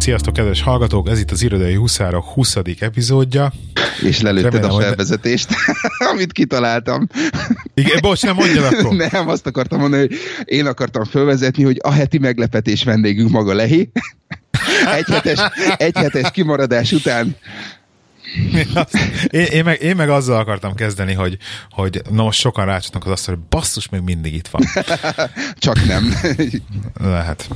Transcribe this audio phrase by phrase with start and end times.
[0.00, 1.08] Sziasztok, kedves hallgatók!
[1.08, 2.56] Ez itt az Irodai Huszárok 20.
[2.78, 3.52] epizódja.
[4.02, 5.48] És lelőtted Remélem, a felvezetést,
[6.12, 7.06] amit kitaláltam.
[7.74, 8.94] Igen, bocs, nem mondjad akkor.
[9.10, 13.90] nem, azt akartam mondani, hogy én akartam felvezetni, hogy a heti meglepetés vendégünk maga Lehi.
[14.98, 15.38] Egyhetes,
[15.76, 17.36] egyhetes kimaradás után
[19.30, 21.36] én, én, meg, én meg azzal akartam kezdeni, hogy,
[21.70, 24.62] hogy na most sokan rácsatnak az azt, hogy basszus, még mindig itt van.
[25.58, 26.14] Csak nem.
[27.00, 27.48] Lehet.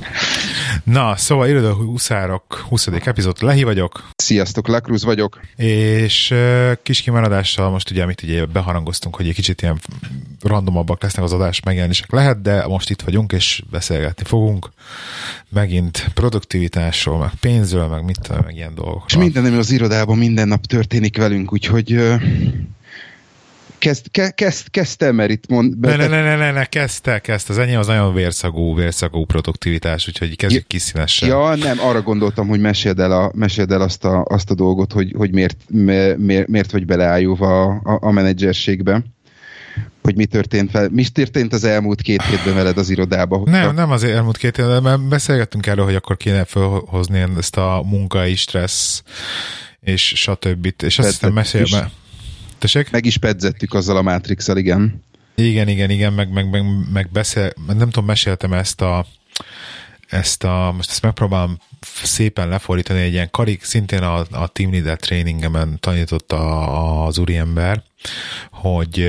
[0.84, 2.86] Na, szóval Irodó Huszárok 20.
[2.86, 4.08] epizód, Lehi vagyok.
[4.16, 5.40] Sziasztok, Lakruz vagyok.
[5.56, 9.80] És uh, kis kimaradással most ugye, amit ugye beharangoztunk, hogy egy kicsit ilyen
[10.42, 14.70] randomabbak lesznek az adás megjelenések lehet, de most itt vagyunk, és beszélgetni fogunk.
[15.48, 19.04] Megint produktivitásról, meg pénzről, meg mit meg ilyen dolgok.
[19.06, 21.98] És minden, ami az irodában minden nap történik velünk, úgyhogy
[23.84, 25.78] kezd, ke, kezd, kezdte, mert itt mond...
[25.80, 27.52] Ne, ne, ne, ne, ne, ne, kezdte, kezdte.
[27.52, 31.28] Az enyém az nagyon vérszagú, vérszagú produktivitás, úgyhogy kezdjük kiszínesen.
[31.28, 34.92] Ja, nem, arra gondoltam, hogy meséld el, a, meséld el azt, a, azt a dolgot,
[34.92, 39.02] hogy, hogy miért, miért, miért vagy beleálljóva a, a, a menedzserségbe
[40.02, 43.42] hogy mi történt, fel, mi történt az elmúlt két hétben veled az irodába?
[43.44, 47.82] Nem, nem az elmúlt két hétben, mert beszélgettünk erről, hogy akkor kéne felhozni ezt a
[47.84, 49.02] munkai stressz
[49.84, 50.74] és stb.
[50.82, 51.90] És azt hiszem mesélve...
[52.58, 52.90] Tessék?
[52.90, 55.02] Meg is pedzettük azzal a matrix igen.
[55.34, 59.06] Igen, igen, igen, meg, meg, meg, meg beszél, nem tudom, meséltem ezt a
[60.08, 61.58] ezt a, most ezt megpróbálom
[62.02, 67.82] szépen lefordítani, egy ilyen karik, szintén a, a Team Leader tréningemen tanította az úriember,
[68.50, 69.00] hogy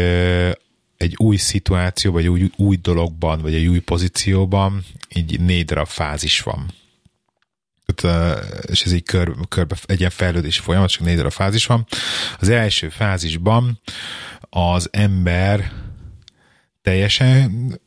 [0.97, 6.41] egy új szituáció, vagy új, új dologban, vagy egy új pozícióban így négy darab fázis
[6.41, 6.65] van.
[8.61, 11.85] És ez így kör, körbe, egy ilyen fejlődési folyamat, csak négy darab fázis van.
[12.39, 13.79] Az első fázisban
[14.49, 15.71] az ember
[16.81, 17.79] teljesen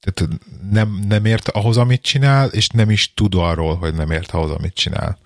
[0.00, 4.30] tehát nem, nem ért ahhoz, amit csinál, és nem is tud arról, hogy nem ért
[4.30, 5.18] ahhoz, amit csinál.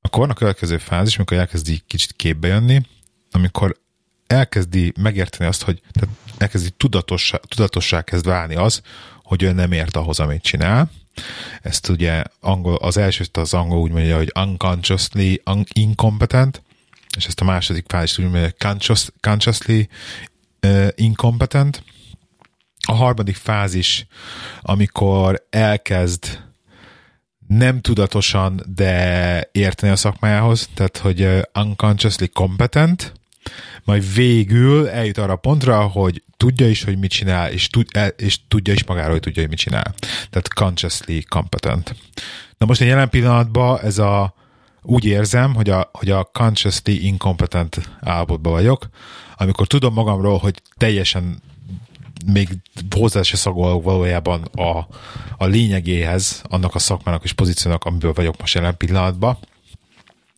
[0.00, 2.80] Akkor van a következő fázis, amikor elkezdi kicsit képbe jönni,
[3.30, 3.76] amikor
[4.26, 8.82] elkezdi megérteni azt, hogy tehát elkezdi tudatossá, tudatossá kezd válni az,
[9.22, 10.90] hogy ő nem ért ahhoz, amit csinál.
[11.62, 16.62] Ezt ugye angol, az első az angol úgy mondja, hogy unconsciously un, incompetent,
[17.16, 19.88] és ezt a második fázis úgy mondja, hogy conscious, consciously
[20.66, 21.84] uh, incompetent.
[22.86, 24.06] A harmadik fázis,
[24.60, 26.46] amikor elkezd
[27.46, 33.12] nem tudatosan, de érteni a szakmájához, tehát hogy unconsciously competent,
[33.84, 38.38] majd végül eljut arra a pontra, hogy tudja is, hogy mit csinál, és, tud, és
[38.48, 39.94] tudja is magáról, hogy tudja, hogy mit csinál.
[40.30, 41.94] Tehát consciously competent.
[42.58, 44.34] Na most a jelen pillanatban ez a
[44.82, 48.88] úgy érzem, hogy a, hogy a consciously incompetent állapotban vagyok,
[49.36, 51.42] amikor tudom magamról, hogy teljesen
[52.26, 52.48] még
[52.90, 54.86] hozzá se szagolok valójában a,
[55.36, 59.38] a lényegéhez, annak a szakmának és pozíciónak, amiből vagyok most jelen pillanatban.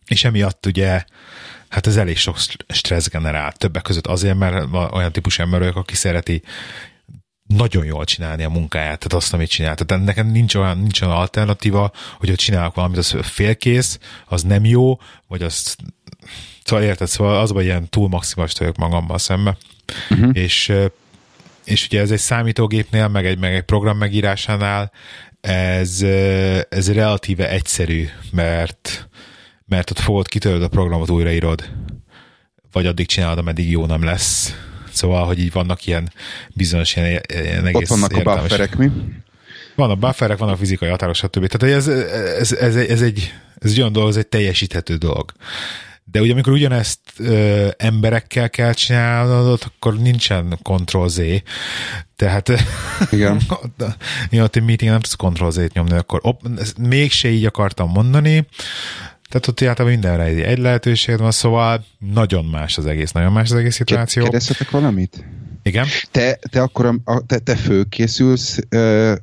[0.05, 1.03] És emiatt ugye
[1.71, 2.37] hát ez elég sok
[2.67, 3.51] stressz generál.
[3.51, 6.41] Többek között azért, mert olyan típusú ember vagyok, aki szereti
[7.47, 9.75] nagyon jól csinálni a munkáját, tehát azt, amit csinál.
[9.75, 14.99] Tehát nekem nincs olyan, nincs olyan alternatíva, hogy csinálok valamit, az félkész, az nem jó,
[15.27, 15.75] vagy az
[16.63, 19.57] Szóval érted, szóval az, hogy ilyen túl maximális vagyok magammal szembe.
[20.09, 20.29] Uh-huh.
[20.33, 20.73] És,
[21.63, 24.91] és ugye ez egy számítógépnél, meg egy, meg egy program megírásánál
[25.41, 26.01] ez,
[26.69, 29.09] ez relatíve egyszerű, mert
[29.71, 31.69] mert ott fogod, kitöröd a programot, újraírod,
[32.71, 34.55] vagy addig csinálod, ameddig jó nem lesz.
[34.91, 36.11] Szóval, hogy így vannak ilyen
[36.53, 38.39] bizonyos ilyen, ilyen egész Ott vannak értelmes.
[38.39, 38.91] a bufferek, mi?
[39.75, 41.47] Vannak bufferek, vannak fizikai határok, stb.
[41.47, 45.31] Tehát ez, ez, ez, ez, egy, ez egy olyan dolog, ez egy teljesíthető dolog.
[46.03, 51.21] De ugye amikor ugyanezt ö, emberekkel kell csinálnod, akkor nincsen Ctrl-Z.
[52.15, 52.51] Tehát
[53.11, 53.41] Igen.
[54.31, 56.41] ja, a meeting nem tudsz Ctrl-Z-t nyomni, akkor op,
[56.79, 58.47] mégse így akartam mondani,
[59.31, 63.51] tehát ott általában mindenre egy, egy lehetőség van, szóval nagyon más az egész, nagyon más
[63.51, 64.23] az egész szituáció.
[64.23, 65.25] Kérdezhetek valamit?
[65.63, 65.87] Igen.
[66.11, 69.13] Te, te akkor a, te, te főkészülsz ö,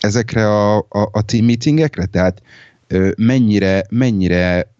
[0.00, 2.04] ezekre a, a, a team meetingekre?
[2.04, 2.42] Tehát
[2.86, 4.72] ö, mennyire, mennyire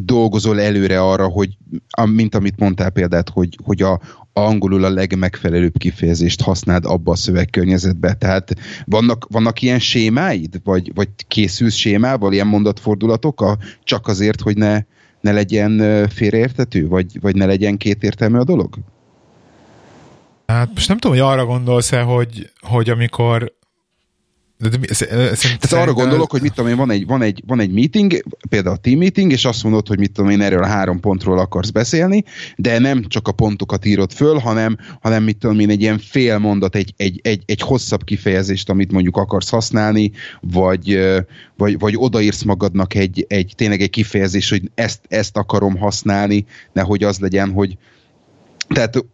[0.00, 1.56] dolgozol előre arra, hogy
[2.04, 4.00] mint amit mondtál példát, hogy, hogy a,
[4.34, 8.12] angolul a legmegfelelőbb kifejezést használd abba a szövegkörnyezetbe.
[8.12, 8.54] Tehát
[8.84, 14.80] vannak, vannak ilyen sémáid, vagy, vagy készülsz sémával, ilyen mondatfordulatok, csak azért, hogy ne,
[15.20, 18.78] ne legyen félreértető, vagy, vagy ne legyen kétértelmű a dolog?
[20.46, 23.52] Hát most nem tudom, hogy arra gondolsz-e, hogy, hogy amikor
[24.70, 25.06] De, de,
[25.36, 28.74] Tehát arra gondolok, hogy mit tudom én, van egy, van, egy, van egy meeting, például
[28.74, 31.70] a team meeting, és azt mondod, hogy mit tudom én, erről a három pontról akarsz
[31.70, 32.24] beszélni,
[32.56, 36.38] de nem csak a pontokat írod föl, hanem, hanem mit tudom én, egy ilyen fél
[36.38, 40.98] mondat, egy, egy, egy, egy hosszabb kifejezést, amit mondjuk akarsz használni, vagy,
[41.56, 47.04] vagy, vagy odaírsz magadnak egy, egy tényleg egy kifejezés, hogy ezt, ezt akarom használni, nehogy
[47.04, 47.76] az legyen, hogy
[48.68, 49.04] tehát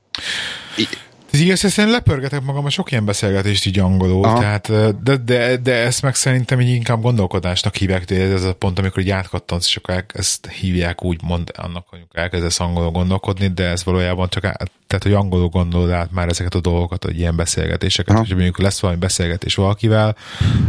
[1.38, 4.40] igaz, ezt én lepörgetek magam a sok ilyen beszélgetést így angolul, Aha.
[4.40, 4.70] tehát,
[5.02, 9.10] de, de, de, ezt meg szerintem így inkább gondolkodásnak hívják, ez a pont, amikor így
[9.10, 14.28] átkattansz, és akkor ezt hívják úgy mond annak, hogy elkezdesz angolul gondolkodni, de ez valójában
[14.28, 18.24] csak át, tehát, hogy angolul gondolod át már ezeket a dolgokat, hogy ilyen beszélgetéseket, Aha.
[18.24, 20.16] hogy mondjuk lesz valami beszélgetés valakivel,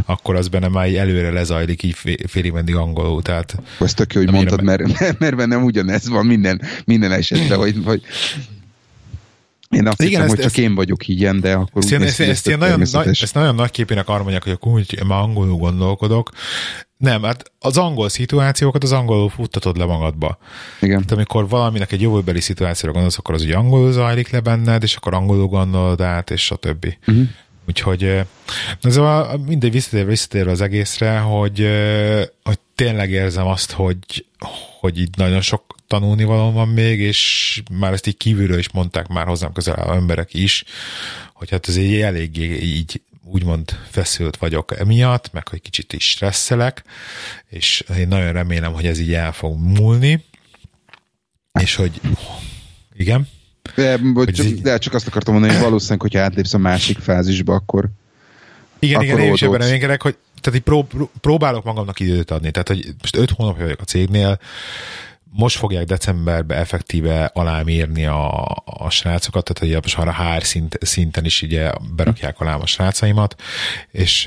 [0.06, 3.54] akkor az benne már előre lezajlik így félig mendig angolul, tehát...
[3.80, 8.02] Ezt tök jó, hogy mondtad, mert, mert bennem ugyanez van minden, minden esetben, hogy, hogy
[9.72, 12.02] én azt Igen, hiszem, ezt, hogy csak ezt, én vagyok ilyen, de akkor ezt, úgy
[12.02, 15.20] ezt, ezt, ezt, nagyon nagy, ezt nagyon nagy képének arra mondják, hogy akkor úgy már
[15.20, 16.30] angolul gondolkodok.
[16.96, 20.38] Nem, hát az angol szituációkat az angolul futtatod le magadba.
[20.80, 20.96] Igen.
[20.96, 24.96] Tehát amikor valaminek egy jövőbeli szituációra gondolsz, akkor az úgy angolul zajlik le benned, és
[24.96, 26.98] akkor angolul gondolod át, és a többi.
[27.06, 27.28] Uh-huh.
[27.68, 28.20] Úgyhogy
[28.82, 31.68] ez a, mindegy visszatérve, visszatérve az egészre, hogy,
[32.42, 34.26] hogy tényleg érzem azt, hogy,
[34.80, 39.08] hogy itt nagyon sok tanulni való van még, és már ezt így kívülről is mondták
[39.08, 40.64] már hozzám közel álló emberek is,
[41.32, 46.82] hogy hát ez egy eléggé így úgymond feszült vagyok emiatt, meg hogy kicsit is stresszelek,
[47.48, 50.24] és én nagyon remélem, hogy ez így el fog múlni,
[51.60, 52.00] és hogy
[52.96, 53.28] igen.
[53.74, 54.00] De,
[54.32, 57.88] csak, de csak azt akartam mondani, hogy valószínűleg, hogyha átlépsz a másik fázisba, akkor
[58.78, 62.50] igen, akkor igen, én is ebben reménykedek, hogy tehát így prób, próbálok magamnak időt adni.
[62.50, 64.38] Tehát, hogy most öt hónapja vagyok a cégnél,
[65.34, 71.24] most fogják decemberbe effektíve alámírni a, a srácokat, tehát hogy most arra HR szint, szinten
[71.24, 73.42] is ugye berakják alá a srácaimat,
[73.90, 74.26] és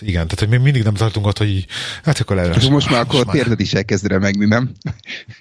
[0.00, 1.66] igen, tehát hogy még mindig nem tartunk ott, hogy
[2.04, 2.48] hát akkor le.
[2.48, 4.72] Most, most már akkor a térded is elkezd remegni, nem?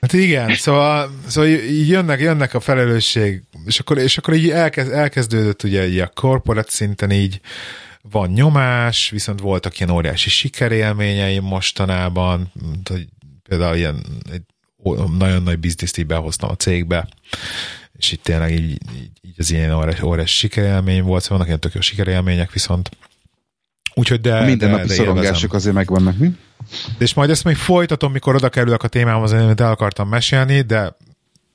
[0.01, 4.91] Hát igen, szóval, szóval így jönnek, jönnek a felelősség, és akkor, és akkor így elkezd,
[4.91, 7.41] elkezdődött ugye így a corporate szinten így
[8.01, 12.51] van nyomás, viszont voltak ilyen óriási sikerélményeim mostanában,
[12.89, 13.07] hogy
[13.43, 14.41] például ilyen egy
[15.17, 17.07] nagyon nagy bizniszt így behoztam a cégbe,
[17.91, 21.59] és itt tényleg így, így, így az ilyen óriás, óriás sikerélmény volt, szóval vannak ilyen
[21.59, 22.89] tök jó sikerélmények viszont.
[23.93, 24.45] Úgyhogy de...
[24.45, 26.31] Minden napi szorongások azért megvannak, mi?
[26.97, 30.95] És majd ezt még folytatom, mikor oda kerülök a témámhoz, amit el akartam mesélni, de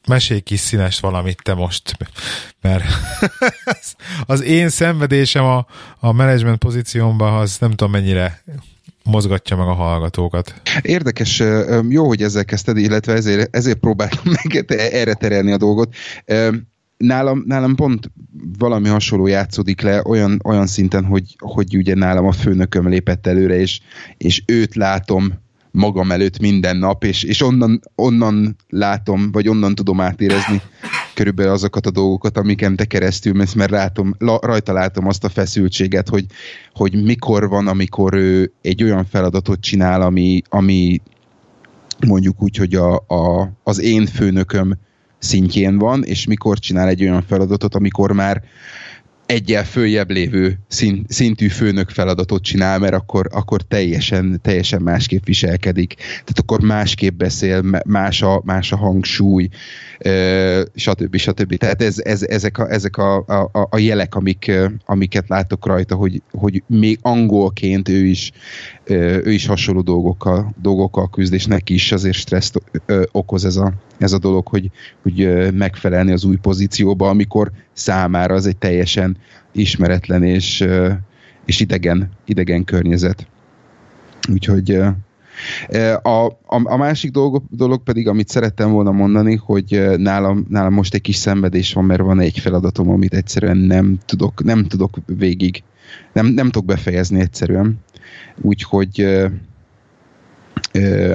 [0.07, 1.97] mesélj kis színes valamit te most,
[2.61, 2.85] mert
[4.27, 5.67] az én szenvedésem a,
[5.99, 8.43] a management pozíciómban, az nem tudom mennyire
[9.07, 10.55] mozgatja meg a hallgatókat.
[10.83, 11.43] Érdekes,
[11.89, 15.95] jó, hogy ezzel kezdted, illetve ezért, ezért próbáltam meg erre terelni a dolgot.
[16.97, 18.11] Nálam, nálam pont
[18.59, 23.59] valami hasonló játszódik le olyan, olyan szinten, hogy, hogy ugye nálam a főnököm lépett előre,
[23.59, 23.81] és,
[24.17, 25.45] és őt látom
[25.77, 30.63] magam előtt minden nap, és, és onnan, onnan látom, vagy onnan tudom átérezni
[31.15, 35.29] körülbelül azokat a dolgokat, amiken te keresztül mész, mert látom, la, rajta látom azt a
[35.29, 36.25] feszültséget, hogy,
[36.73, 41.01] hogy mikor van, amikor ő egy olyan feladatot csinál, ami, ami
[42.07, 44.79] mondjuk úgy, hogy a, a, az én főnököm
[45.19, 48.43] szintjén van, és mikor csinál egy olyan feladatot, amikor már
[49.27, 55.95] egyel följebb lévő szint, szintű főnök feladatot csinál, mert akkor, akkor teljesen, teljesen másképp viselkedik.
[55.95, 59.49] Tehát akkor másképp beszél, más a, más a hangsúly,
[60.75, 61.17] stb.
[61.17, 61.57] stb.
[61.57, 64.53] Tehát ez, ez, ezek, a, ezek a, a, a jelek, amik,
[64.85, 68.33] amiket látok rajta, hogy, hogy még angolként ő is,
[68.89, 72.63] ő is hasonló dolgokkal, dolgokkal küzd, és neki is azért stresszt
[73.13, 74.71] okoz ez a, ez a dolog, hogy,
[75.03, 79.17] hogy megfelelni az új pozícióba, amikor számára az egy teljesen
[79.53, 80.67] ismeretlen és,
[81.45, 83.27] és idegen, idegen környezet.
[84.33, 84.81] Úgyhogy
[86.03, 90.95] a, a, a másik dolog, dolog pedig, amit szerettem volna mondani, hogy nálam, nálam most
[90.95, 95.63] egy kis szenvedés van, mert van egy feladatom, amit egyszerűen nem tudok, nem tudok végig,
[96.13, 97.79] nem, nem tudok befejezni egyszerűen.
[98.41, 99.07] Úgyhogy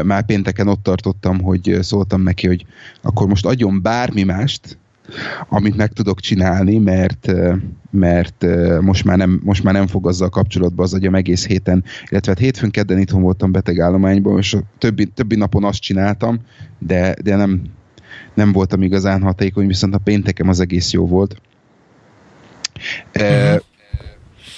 [0.03, 2.65] már pénteken ott tartottam, hogy szóltam neki, hogy
[3.01, 4.77] akkor most adjon bármi mást,
[5.49, 7.31] amit meg tudok csinálni, mert,
[7.91, 8.45] mert
[8.81, 12.41] most, már nem, most már nem fog azzal kapcsolatba az agyam egész héten, illetve hát
[12.41, 16.39] hétfőn kedden itthon voltam betegállományban, és a többi, többi napon azt csináltam,
[16.79, 17.61] de, de nem,
[18.33, 21.41] nem voltam igazán hatékony, viszont a péntekem az egész jó volt.
[23.15, 23.61] Uh-huh.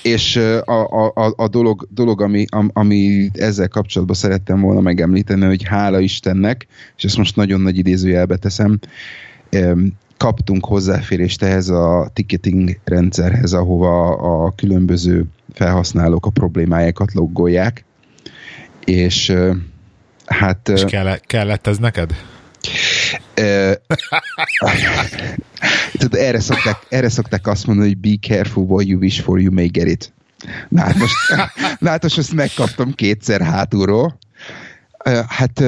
[0.04, 0.36] és
[0.66, 6.68] a, a, a dolog, dolog ami, ami ezzel kapcsolatban szerettem volna megemlíteni, hogy hála Istennek,
[6.98, 8.80] és ezt most nagyon nagy idézőjelbe teszem,
[10.24, 14.10] kaptunk hozzáférést ehhez a ticketing rendszerhez, ahova
[14.46, 17.86] a különböző felhasználók a problémájákat loggolják,
[18.86, 19.34] és
[20.26, 20.70] hát...
[20.70, 22.16] És kellett, kellett ez neked?
[25.92, 29.54] tudod, erre szokták, erre szokták azt mondani, hogy be careful what you wish for, you
[29.54, 30.14] may get it.
[30.70, 31.16] Na hát most,
[31.80, 34.18] na hát most ezt megkaptam kétszer hátulról.
[35.28, 35.64] Hát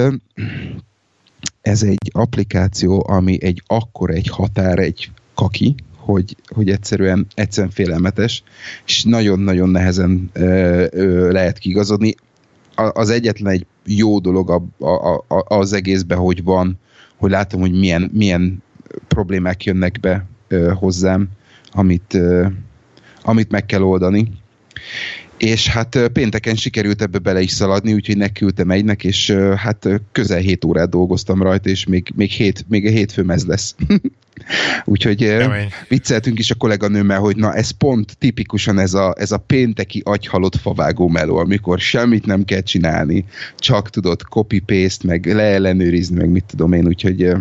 [1.66, 8.44] ez egy applikáció, ami egy akkor egy határ, egy kaki, hogy, hogy egyszerűen, egyszerűen félelmetes,
[8.86, 12.16] és nagyon-nagyon nehezen ö, ö, lehet kigazodni.
[12.76, 16.80] Az egyetlen egy jó dolog a, a, a, az egészben, hogy van,
[17.16, 18.64] hogy látom, hogy milyen, milyen
[19.08, 21.28] problémák jönnek be ö, hozzám,
[21.72, 22.48] amit, ö,
[23.22, 24.32] amit meg kell oldani.
[25.38, 30.66] És hát pénteken sikerült ebbe bele is szaladni, úgyhogy neküldtem egynek, és hát közel 7
[30.66, 33.76] órát dolgoztam rajta, és még, még, hét, még a hétfőm ez lesz.
[34.86, 35.70] úgyhogy Kemény.
[35.88, 40.56] vicceltünk is a kolléganőmmel, hogy na ez pont tipikusan ez a, ez a pénteki agyhalott
[40.56, 43.26] favágó meló, amikor semmit nem kell csinálni,
[43.58, 47.36] csak tudod copy-paste, meg leellenőrizni, meg mit tudom én, úgyhogy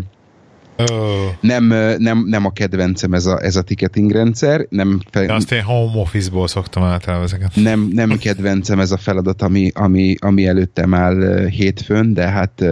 [0.76, 1.26] Oh.
[1.40, 1.64] Nem,
[1.98, 4.66] nem, nem a kedvencem ez a, ez a ticketing rendszer.
[4.68, 5.26] Nem fe...
[5.26, 7.50] De azt én home office-ból szoktam általában ezeket.
[7.54, 12.64] Nem, nem kedvencem ez a feladat, ami, ami, ami előttem áll hétfőn, de hát,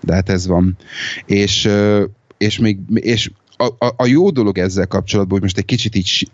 [0.00, 0.76] de hát ez van.
[1.26, 1.68] És,
[2.38, 6.28] és, még, és a, a, a jó dolog ezzel kapcsolatban, hogy most egy kicsit így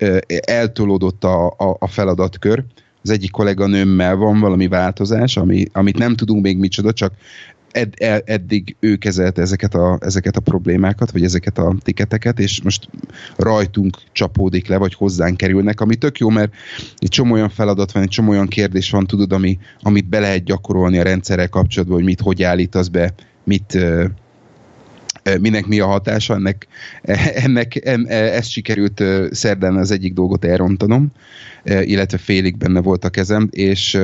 [0.46, 2.64] eltolódott a, a, a feladatkör,
[3.02, 7.12] az egyik kolléganőmmel van valami változás, ami, amit nem tudunk még micsoda, csak
[7.70, 12.62] ed, ed, eddig ő kezelte ezeket a, ezeket a problémákat, vagy ezeket a tiketeket, és
[12.62, 12.88] most
[13.36, 16.52] rajtunk csapódik le, vagy hozzánk kerülnek, ami tök jó, mert
[16.98, 20.44] egy csomó olyan feladat van, egy csomó olyan kérdés van, tudod, ami, amit be lehet
[20.44, 23.78] gyakorolni a rendszerrel kapcsolatban, hogy mit hogy állítasz be, mit,
[25.40, 26.66] minek mi a hatása, ennek,
[27.34, 31.12] ennek en, ezt sikerült szerdán az egyik dolgot elrontanom,
[31.64, 33.98] illetve félig benne volt a kezem, és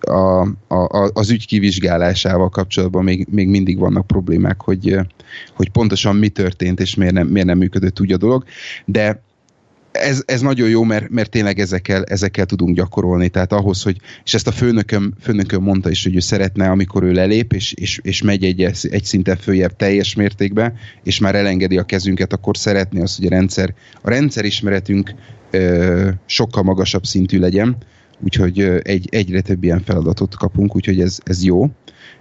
[0.00, 4.98] a, a, az ügy kivizsgálásával kapcsolatban még, még mindig vannak problémák, hogy,
[5.54, 8.44] hogy pontosan mi történt, és miért nem, miért nem működött úgy a dolog,
[8.84, 9.22] de
[9.94, 14.34] ez, ez nagyon jó, mert, mert tényleg ezekkel, ezekkel tudunk gyakorolni, tehát ahhoz, hogy, és
[14.34, 18.22] ezt a főnököm, főnököm mondta is, hogy ő szeretne, amikor ő lelép, és, és, és
[18.22, 23.16] megy egy, egy szinten följebb teljes mértékben, és már elengedi a kezünket, akkor szeretné azt,
[23.16, 25.14] hogy a rendszer, a rendszerismeretünk
[25.50, 27.76] ö, sokkal magasabb szintű legyen,
[28.20, 31.70] úgyhogy egy, egyre több ilyen feladatot kapunk, úgyhogy ez, ez jó,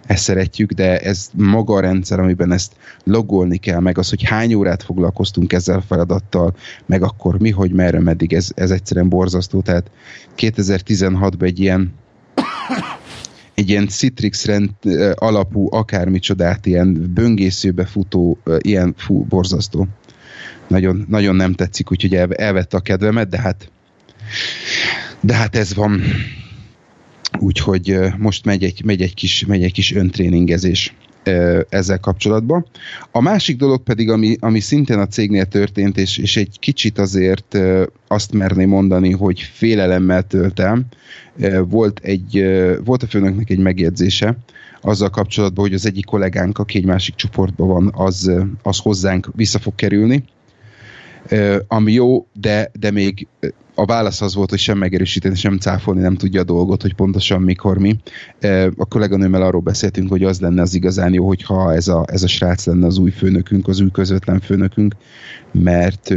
[0.08, 2.74] ezt szeretjük, de ez maga a rendszer, amiben ezt
[3.04, 7.72] logolni kell, meg az, hogy hány órát foglalkoztunk ezzel a feladattal, meg akkor mi, hogy
[7.72, 9.62] merre, meddig, ez, ez egyszerűen borzasztó.
[9.62, 9.92] Tehát
[10.38, 11.94] 2016-ban egy ilyen
[13.54, 14.70] egy ilyen Citrix rend
[15.14, 19.88] alapú akármicsodát, ilyen böngészőbe futó, ilyen fú, borzasztó.
[20.68, 23.72] Nagyon, nagyon nem tetszik, úgyhogy el, elvette a kedvemet, de hát
[25.24, 26.02] de hát ez van.
[27.40, 30.96] Úgyhogy most megy egy, megy egy, kis, megy egy kis öntréningezés
[31.70, 32.66] ezzel kapcsolatban.
[33.12, 37.58] A másik dolog pedig, ami, ami szintén a cégnél történt, és, és egy kicsit azért
[38.08, 40.86] azt merném mondani, hogy félelemmel töltem,
[41.68, 42.46] volt, egy,
[42.84, 44.38] volt a főnöknek egy megjegyzése,
[44.82, 48.32] azzal kapcsolatban, hogy az egyik kollégánk, aki egy másik csoportban van, az,
[48.64, 50.24] az hozzánk vissza fog kerülni,
[51.68, 53.28] ami jó, de, de még
[53.76, 57.42] a válasz az volt, hogy sem megerősíteni, sem cáfolni nem tudja a dolgot, hogy pontosan
[57.42, 57.96] mikor mi.
[58.78, 62.28] A kolléganőmmel arról beszéltünk, hogy az lenne az igazán jó, hogyha ez a, ez a
[62.28, 64.96] srác lenne az új főnökünk, az új közvetlen főnökünk,
[65.52, 66.14] mert,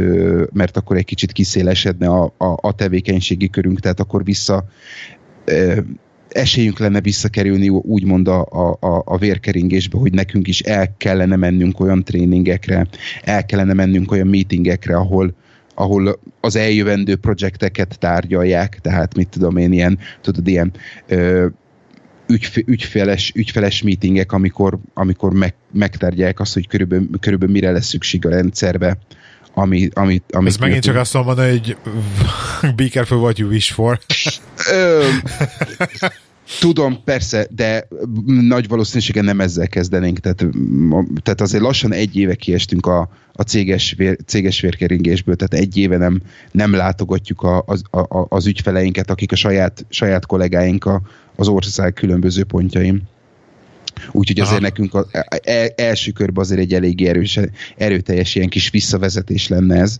[0.53, 4.65] mert akkor egy kicsit kiszélesedne a, a, a tevékenységi körünk, tehát akkor vissza
[6.29, 8.41] esélyünk lenne visszakerülni úgymond a,
[8.79, 12.87] a, a vérkeringésbe, hogy nekünk is el kellene mennünk olyan tréningekre,
[13.23, 15.33] el kellene mennünk olyan meetingekre, ahol,
[15.79, 20.71] ahol az eljövendő projekteket tárgyalják, tehát mit tudom én, ilyen, tudod, ilyen
[21.07, 21.47] ö,
[22.27, 28.25] ügyf, ügyfeles, ügyfeles meetingek, amikor, amikor meg, megtárgyalják azt, hogy körülbelül, körülbelül mire lesz szükség
[28.25, 28.97] a rendszerbe,
[29.53, 31.77] ami, ami, ami Ez megint csak azt mondom, hogy
[32.75, 33.99] be careful what you wish for.
[36.59, 37.87] Tudom, persze, de
[38.25, 40.19] nagy valószínűséggel nem ezzel kezdenénk.
[40.19, 40.45] Tehát,
[41.23, 45.97] tehát azért lassan egy éve kiestünk a, a céges, vér, céges vérkeringésből, tehát egy éve
[45.97, 46.21] nem,
[46.51, 51.01] nem látogatjuk a, a, a, az ügyfeleinket, akik a saját, saját kollégáink a,
[51.35, 53.03] az ország különböző pontjain.
[54.11, 54.67] Úgyhogy azért Aha.
[54.67, 55.05] nekünk az
[55.43, 57.39] e, első körben azért egy elég erős,
[57.77, 59.99] erőteljes ilyen kis visszavezetés lenne ez,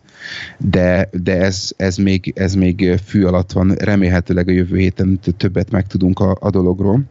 [0.58, 3.72] de, de ez, ez, még, ez még fű alatt van.
[3.72, 7.04] Remélhetőleg a jövő héten többet megtudunk a, a dologról.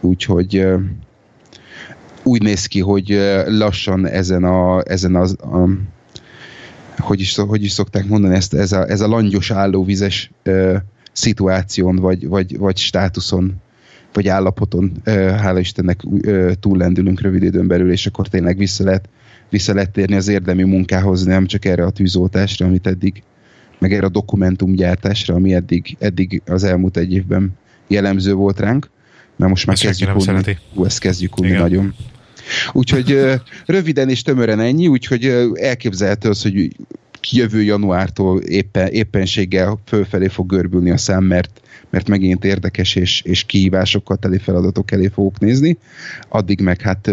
[0.00, 0.66] Úgyhogy
[2.22, 3.08] úgy néz ki, hogy
[3.46, 5.68] lassan ezen a, ezen az, a,
[6.96, 10.30] hogy is, hogy is szokták mondani ezt, ez a, ez a langyos állóvizes
[11.12, 13.54] szituáción, vagy, vagy, vagy státuszon,
[14.12, 16.00] vagy állapoton, hála Istennek
[16.60, 19.08] túllendülünk rövid időn belül, és akkor tényleg vissza lehet,
[19.50, 23.22] vissza lehet térni az érdemi munkához, nem csak erre a tűzoltásra, amit eddig,
[23.78, 27.52] meg erre a dokumentumgyártásra, ami eddig, eddig az elmúlt egy évben
[27.86, 28.90] jellemző volt ránk,
[29.36, 30.56] mert most már ezt kezdjük unni.
[30.74, 31.94] Hú, ezt kezdjük unni nagyon.
[32.72, 33.18] Úgyhogy
[33.66, 35.24] röviden és tömören ennyi, úgyhogy
[35.54, 36.76] elképzelhető az, hogy
[37.30, 43.44] jövő januártól éppen, éppenséggel fölfelé fog görbülni a szám, mert, mert megint érdekes és, és
[43.44, 45.78] kihívásokkal teli feladatok elé fogok nézni.
[46.28, 47.10] Addig meg hát,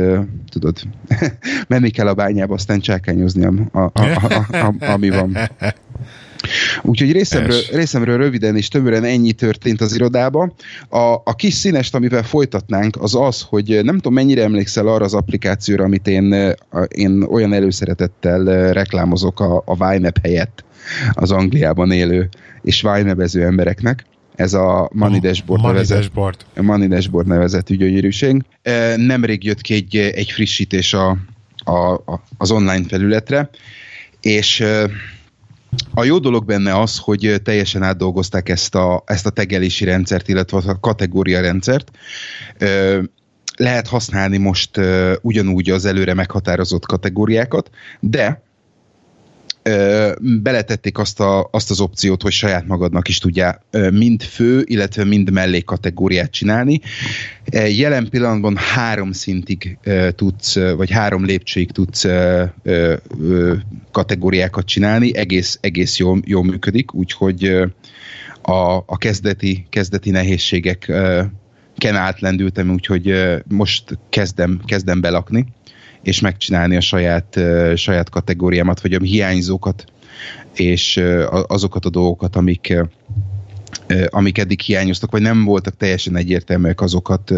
[0.50, 0.80] tudod,
[1.68, 5.38] menni kell a bányába, aztán csákányozni, a, a, a, a, a, ami van.
[6.82, 10.54] Úgyhogy részemről, részemről röviden és tömören ennyi történt az irodában.
[10.90, 15.14] A, a kis színest, amivel folytatnánk, az az, hogy nem tudom, mennyire emlékszel arra az
[15.14, 16.56] applikációra, amit én,
[16.88, 20.64] én olyan előszeretettel reklámozok a, a YNAB helyett
[21.14, 22.30] az Angliában élő
[22.62, 24.06] és YNAB-ező embereknek
[24.36, 26.46] ez a Money Dashboard, Money nevezett, Dashboard.
[26.56, 28.44] Money Dashboard nevezetű gyönyörűség.
[28.96, 31.10] Nemrég jött ki egy, egy frissítés a,
[31.66, 32.02] a,
[32.38, 33.50] az online felületre,
[34.22, 34.64] és
[35.94, 40.58] a jó dolog benne az, hogy teljesen átdolgozták ezt a, ezt a tegelési rendszert, illetve
[40.58, 41.92] a kategória rendszert.
[43.58, 44.80] Lehet használni most
[45.22, 48.45] ugyanúgy az előre meghatározott kategóriákat, de
[50.20, 55.32] beletették azt, a, azt az opciót, hogy saját magadnak is tudjál mind fő, illetve mind
[55.32, 56.82] mellé kategóriát csinálni.
[57.52, 59.78] Jelen pillanatban három szintig
[60.16, 62.06] tudsz, vagy három lépcsőig tudsz
[63.92, 67.46] kategóriákat csinálni, egész, egész jól, jól működik, úgyhogy
[68.42, 70.92] a, a kezdeti, kezdeti nehézségek
[71.78, 73.14] ken átlendültem, úgyhogy
[73.48, 75.46] most kezdem, kezdem belakni
[76.06, 77.40] és megcsinálni a saját,
[77.76, 79.86] saját kategóriámat, vagy a hiányzókat,
[80.54, 81.04] és
[81.48, 82.76] azokat a dolgokat, amik,
[84.10, 87.32] amik eddig hiányoztak, vagy nem voltak teljesen egyértelműek, azokat,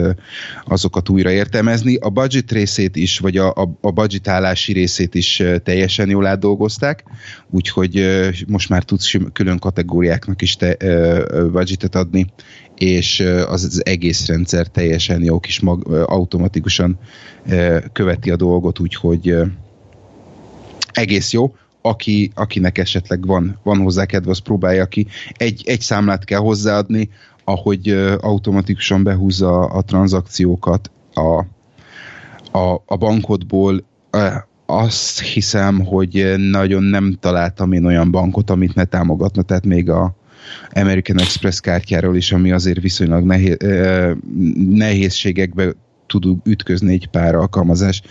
[0.66, 1.96] azokat újra értelmezni.
[1.96, 7.04] A budget részét is, vagy a, a, a budgetálási részét is teljesen jól átdolgozták,
[7.50, 8.06] úgyhogy
[8.48, 10.78] most már tudsz külön kategóriáknak is te,
[11.52, 12.26] budgetet adni,
[12.78, 17.00] és az, az egész rendszer teljesen jó kis mag, automatikusan
[17.92, 19.36] követi a dolgot, úgyhogy
[20.92, 21.56] egész jó.
[21.82, 25.08] Aki, akinek esetleg van, van hozzá kedve, az próbálja ki.
[25.32, 27.10] Egy, egy számlát kell hozzáadni,
[27.44, 31.46] ahogy automatikusan behúzza a tranzakciókat a,
[32.58, 33.86] a, a bankodból.
[34.66, 40.16] Azt hiszem, hogy nagyon nem találtam én olyan bankot, amit ne támogatna, tehát még a,
[40.74, 43.58] American Express kártyáról is, ami azért viszonylag nehéz,
[44.70, 45.74] nehézségekbe
[46.08, 48.02] tud ütközni egy pár alkalmazás,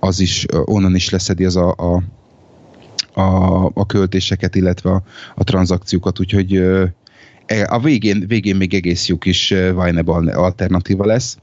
[0.00, 2.02] az is onnan is leszedi az a, a,
[3.20, 5.02] a, a költéseket, illetve a,
[5.34, 6.56] a tranzakciókat, úgyhogy
[7.46, 11.38] e, a végén, végén még egész jó kis Wineb alternatíva lesz.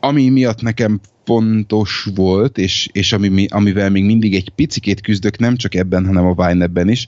[0.00, 5.56] Ami miatt nekem fontos volt, és, és ami, amivel még mindig egy picikét küzdök, nem
[5.56, 7.06] csak ebben, hanem a Winebben is,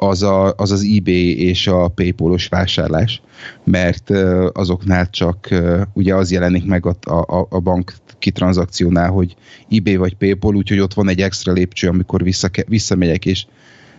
[0.00, 3.22] az, a, az az eBay és a Paypal-os vásárlás,
[3.64, 4.10] mert
[4.52, 5.48] azoknál csak
[5.92, 9.36] ugye az jelenik meg a, a, a bank kitranzakciónál, hogy
[9.70, 13.46] eBay vagy Paypal, úgyhogy ott van egy extra lépcső, amikor vissza, visszamegyek és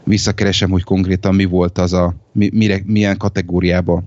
[0.04, 4.04] visszakeresem, hogy konkrétan mi volt az a, mi, mire, milyen kategóriába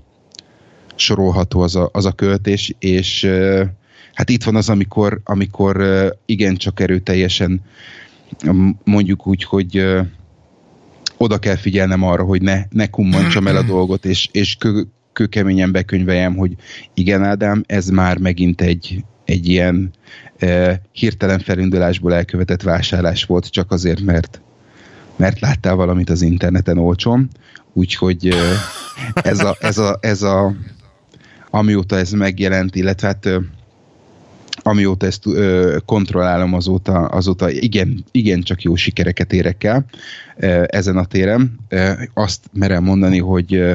[0.95, 3.29] sorolható az a, az a költés, és
[4.13, 5.85] hát itt van az, amikor, amikor
[6.25, 7.61] igencsak erőteljesen
[8.83, 9.85] mondjuk úgy, hogy
[11.23, 14.81] oda kell figyelnem arra, hogy ne, ne kummancsam el a dolgot, és, és kö,
[15.13, 16.55] kőkeményen bekönyveljem, hogy
[16.93, 19.91] igen, Ádám, ez már megint egy, egy ilyen
[20.37, 24.41] e, hirtelen felindulásból elkövetett vásárlás volt, csak azért, mert
[25.15, 27.29] mert láttál valamit az interneten olcsón,
[27.73, 28.37] úgyhogy e,
[29.13, 30.55] ez a, ez a, ez a
[31.49, 33.29] amióta ez megjelent, illetve hát
[34.63, 39.85] amióta ezt ö, kontrollálom, azóta, azóta igen, igen csak jó sikereket érek el
[40.37, 41.59] ö, ezen a téren.
[41.69, 43.73] Ö, azt merem mondani, hogy ö,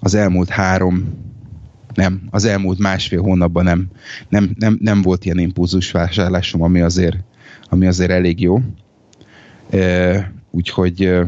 [0.00, 1.26] az elmúlt három
[1.94, 3.86] nem, az elmúlt másfél hónapban nem,
[4.28, 7.16] nem, nem, nem volt ilyen impulzus vásárlásom, ami azért,
[7.68, 8.60] ami azért elég jó.
[9.70, 10.18] Ö,
[10.50, 11.24] úgyhogy ö,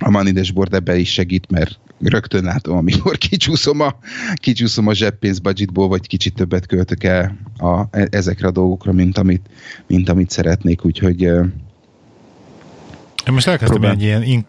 [0.00, 3.98] a Money Dashboard ebben is segít, mert rögtön látom, amikor kicsúszom a,
[4.34, 9.18] kicsúszom a zseppénz budgetból, vagy kicsit többet költök el a, e, ezekre a dolgokra, mint
[9.18, 9.48] amit,
[9.86, 11.30] mint amit szeretnék, úgyhogy
[13.26, 13.96] én most elkezdtem próbál...
[13.96, 14.46] egy ilyen in...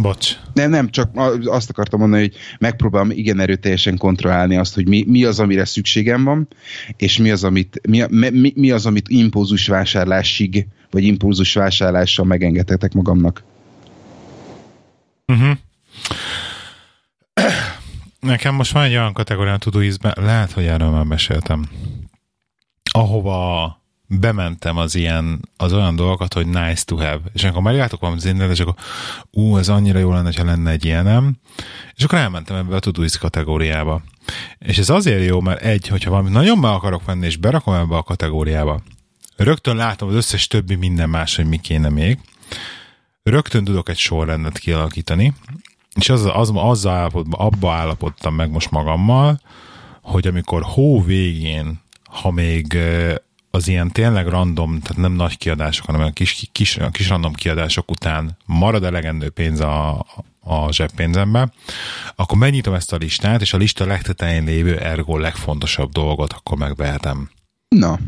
[0.00, 0.36] Bocs.
[0.52, 1.10] Nem, nem, csak
[1.44, 6.24] azt akartam mondani, hogy megpróbálom igen erőteljesen kontrollálni azt, hogy mi, mi az, amire szükségem
[6.24, 6.48] van,
[6.96, 12.92] és mi az, amit, mi, mi, mi az, amit impulzus vásárlásig, vagy impulzus vásárlással megengedhetek
[12.92, 13.42] magamnak.
[15.26, 15.56] Uh-huh.
[18.20, 21.68] Nekem most van egy olyan kategórián Todoist-ben, lehet, hogy erről már meséltem,
[22.92, 27.20] ahova bementem az ilyen, az olyan dolgokat, hogy nice to have.
[27.32, 28.74] És amikor meglátok valamit az internet, és akkor
[29.30, 31.36] ú, ez annyira jó lenne, ha lenne egy ilyenem.
[31.94, 34.02] És akkor elmentem ebbe a Todoist kategóriába.
[34.58, 37.96] És ez azért jó, mert egy, hogyha valamit nagyon meg akarok venni, és berakom ebbe
[37.96, 38.82] a kategóriába,
[39.36, 42.18] rögtön látom az összes többi minden más, hogy mi kéne még,
[43.22, 45.34] rögtön tudok egy sorrendet kialakítani,
[45.96, 49.40] és az, az, azzal állapotban, abba állapodtam meg most magammal,
[50.02, 52.78] hogy amikor hó végén, ha még
[53.50, 57.90] az ilyen tényleg random, tehát nem nagy kiadások, hanem a kis, kis, kis random kiadások
[57.90, 60.06] után marad elegendő pénz a,
[60.40, 61.52] a zseppénzembe,
[62.16, 67.30] akkor megnyitom ezt a listát, és a lista legtetején lévő ergo legfontosabb dolgot akkor megvehetem.
[67.68, 67.98] Na.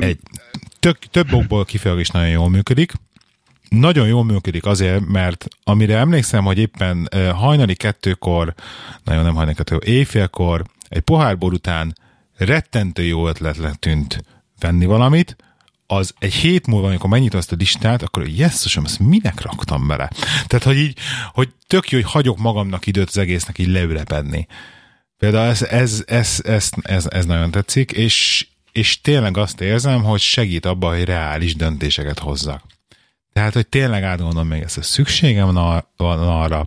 [0.00, 0.18] Egy,
[0.80, 1.66] tök, több okból
[1.98, 2.92] is nagyon jól működik.
[3.70, 8.54] Nagyon jól működik azért, mert amire emlékszem, hogy éppen hajnali kettőkor,
[9.04, 11.94] nagyon nem hajnali kettőkor, éjfélkor, egy pohárból után
[12.36, 14.24] rettentő jó ötlet tűnt
[14.60, 15.36] venni valamit,
[15.86, 20.10] az egy hét múlva, amikor megnyitom ezt a listát, akkor jesszusom, ezt minek raktam bele?
[20.46, 20.98] Tehát, hogy így,
[21.32, 24.46] hogy tök jó, hogy hagyok magamnak időt az egésznek így leülepedni.
[25.18, 30.20] Például ez, ez, ez, ez, ez, ez nagyon tetszik, és, és tényleg azt érzem, hogy
[30.20, 32.62] segít abban, hogy reális döntéseket hozzak.
[33.32, 36.66] Tehát, hogy tényleg átgondolom még ezt, hogy szükségem van arra,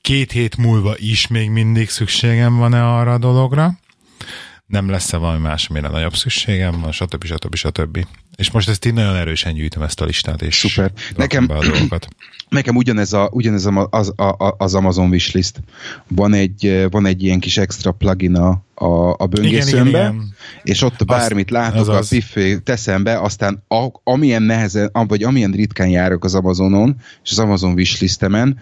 [0.00, 3.78] két hét múlva is még mindig szükségem van-e arra a dologra,
[4.66, 7.24] nem lesz-e valami más, amire nagyobb szükségem van, stb.
[7.24, 7.54] stb.
[7.54, 8.06] stb.
[8.36, 10.92] És most ezt így nagyon erősen gyűjtöm ezt a listát, és Szuper.
[11.16, 12.08] Nekem, be a dolgokat.
[12.48, 15.60] Nekem ugyanez, a, ugyanez a, az, a, az Amazon wishlist.
[16.08, 20.14] Van egy, van egy ilyen kis extra plugin a, a, a böngészőmbe,
[20.62, 22.06] és ott bármit látok, az, az.
[22.06, 27.30] a piffé teszem be, aztán a, amilyen nehezen, vagy amilyen ritkán járok az Amazonon, és
[27.30, 28.58] az Amazon wishlistemen,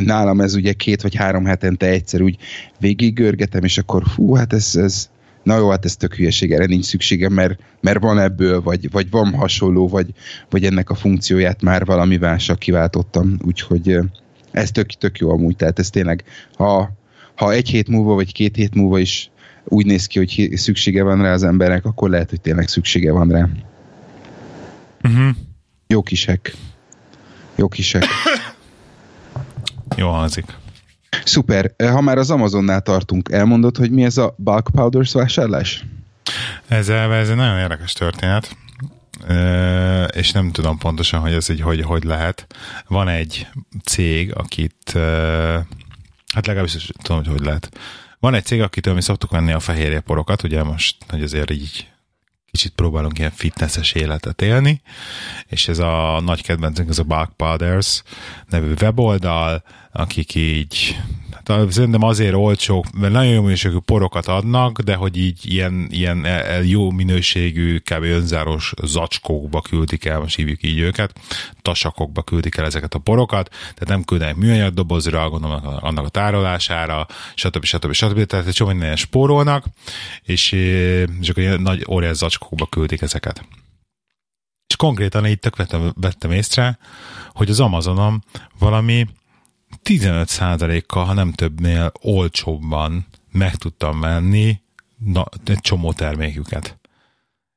[0.00, 2.36] nálam ez ugye két vagy három hetente egyszer úgy
[2.78, 5.10] végiggörgetem, és akkor fú, hát ez, ez
[5.42, 9.10] na jó, hát ez tök hülyeség, erre nincs szükségem, mert, mert van ebből, vagy, vagy
[9.10, 10.06] van hasonló, vagy,
[10.50, 13.98] vagy ennek a funkcióját már valamivel csak kiváltottam, úgyhogy
[14.50, 16.24] ez tök, tök jó amúgy, tehát ez tényleg,
[16.56, 16.90] ha,
[17.34, 19.30] ha egy hét múlva, vagy két hét múlva is
[19.64, 23.28] úgy néz ki, hogy szüksége van rá az embernek, akkor lehet, hogy tényleg szüksége van
[23.28, 23.48] rá.
[25.02, 25.36] Uh-huh.
[25.86, 26.54] Jó kisek.
[27.56, 28.04] Jó kisek.
[29.96, 30.61] Jó hangzik.
[31.24, 31.74] Szuper.
[31.78, 35.84] Ha már az Amazonnál tartunk, elmondod, hogy mi ez a bulk powders vásárlás?
[36.68, 38.56] Ez, ez egy nagyon érdekes történet,
[40.14, 42.46] és nem tudom pontosan, hogy ez így hogy, hogy lehet.
[42.86, 43.46] Van egy
[43.84, 44.92] cég, akit,
[46.34, 47.78] hát legalábbis tudom, hogy hogy lehet.
[48.20, 51.91] Van egy cég, akitől mi szoktuk venni a fehérje porokat, ugye most, hogy azért így
[52.52, 54.82] kicsit próbálunk ilyen fitnesses életet élni,
[55.46, 58.02] és ez a nagy kedvencünk, ez a Bulk Powders
[58.48, 59.62] nevű weboldal,
[59.92, 61.00] akik így
[61.44, 66.54] szerintem azért olcsó, mert nagyon jó minőségű porokat adnak, de hogy így ilyen, ilyen e,
[66.54, 68.02] e, jó minőségű, kb.
[68.02, 71.20] önzáros zacskókba küldik el, most hívjuk így őket,
[71.62, 77.06] tasakokba küldik el ezeket a porokat, tehát nem küldenek műanyag dobozra, gondolom annak a tárolására,
[77.34, 77.64] stb.
[77.64, 77.92] stb.
[77.92, 78.24] stb.
[78.24, 79.64] Tehát egy csomó minden spórolnak,
[80.22, 83.44] és, és akkor ilyen nagy óriás zacskókba küldik ezeket.
[84.66, 86.78] És konkrétan így tök vettem, vettem észre,
[87.28, 88.24] hogy az Amazonon
[88.58, 89.06] valami
[89.84, 94.60] 15%-kal, ha nem többnél olcsóbban meg tudtam venni
[95.04, 96.76] na, egy csomó terméküket.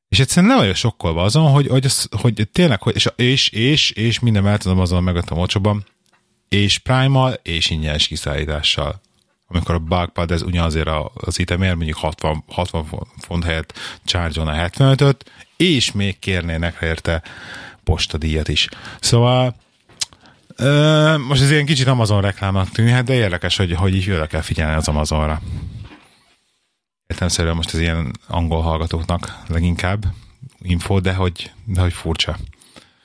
[0.09, 3.91] És egyszerűen nem vagyok sokkolva azon, hogy, hogy, az, hogy tényleg, hogy, és, és, és,
[3.91, 5.85] és minden mellett tudom azon megadtam olcsóban,
[6.49, 9.01] és Prime-mal, és ingyenes kiszállítással.
[9.47, 12.85] Amikor a Bugpad, ez ugyanazért az itemért, mondjuk 60, 60
[13.17, 17.21] font helyett charge a 75-öt, és még kérnének érte
[17.83, 18.69] postadíjat is.
[18.99, 19.55] Szóval
[20.57, 24.41] Ö, most ez ilyen kicsit Amazon reklámnak tűnhet, de érdekes, hogy, hogy így oda kell
[24.41, 25.41] figyelni az Amazonra.
[27.07, 30.05] Értelmszerűen most ez ilyen angol hallgatóknak leginkább
[30.61, 32.37] info, de hogy, de hogy furcsa.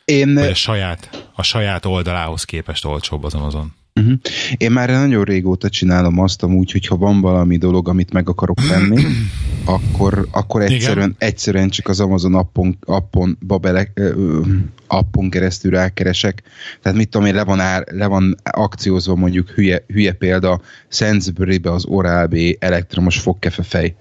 [0.04, 0.38] Én...
[0.38, 3.74] Hogy a saját, a saját oldalához képest olcsóbb az Amazon.
[4.00, 4.18] Uh-huh.
[4.56, 9.02] Én már nagyon régóta csinálom azt amúgy, hogyha van valami dolog, amit meg akarok venni,
[9.64, 13.92] akkor, akkor egyszerűen, egyszerűen csak az Amazon appon, appon, bele,
[14.86, 16.42] appon keresztül rákeresek.
[16.82, 21.72] Tehát mit tudom én, le van, ár, le van akciózva mondjuk hülye, hülye példa Sainsbury-be
[21.72, 23.96] az Oral-B elektromos fogkefefej.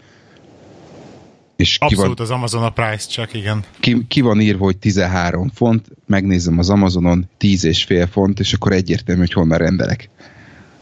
[1.59, 3.63] És Abszolút van, az Amazon a price csak, igen.
[3.79, 8.53] Ki, ki van írva, hogy 13 font, megnézem az Amazonon 10 és fél font, és
[8.53, 10.09] akkor egyértelmű, hogy honnan rendelek.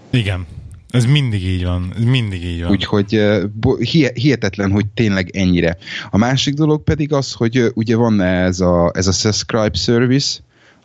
[0.10, 0.46] Igen.
[0.90, 1.94] Ez mindig így van.
[1.96, 2.72] Ez mindig így van.
[2.72, 3.22] Úgyhogy
[4.14, 5.78] hihetetlen, hogy tényleg ennyire.
[6.10, 10.40] A másik dolog pedig az, hogy ugye van ez a, ez a subscribe service,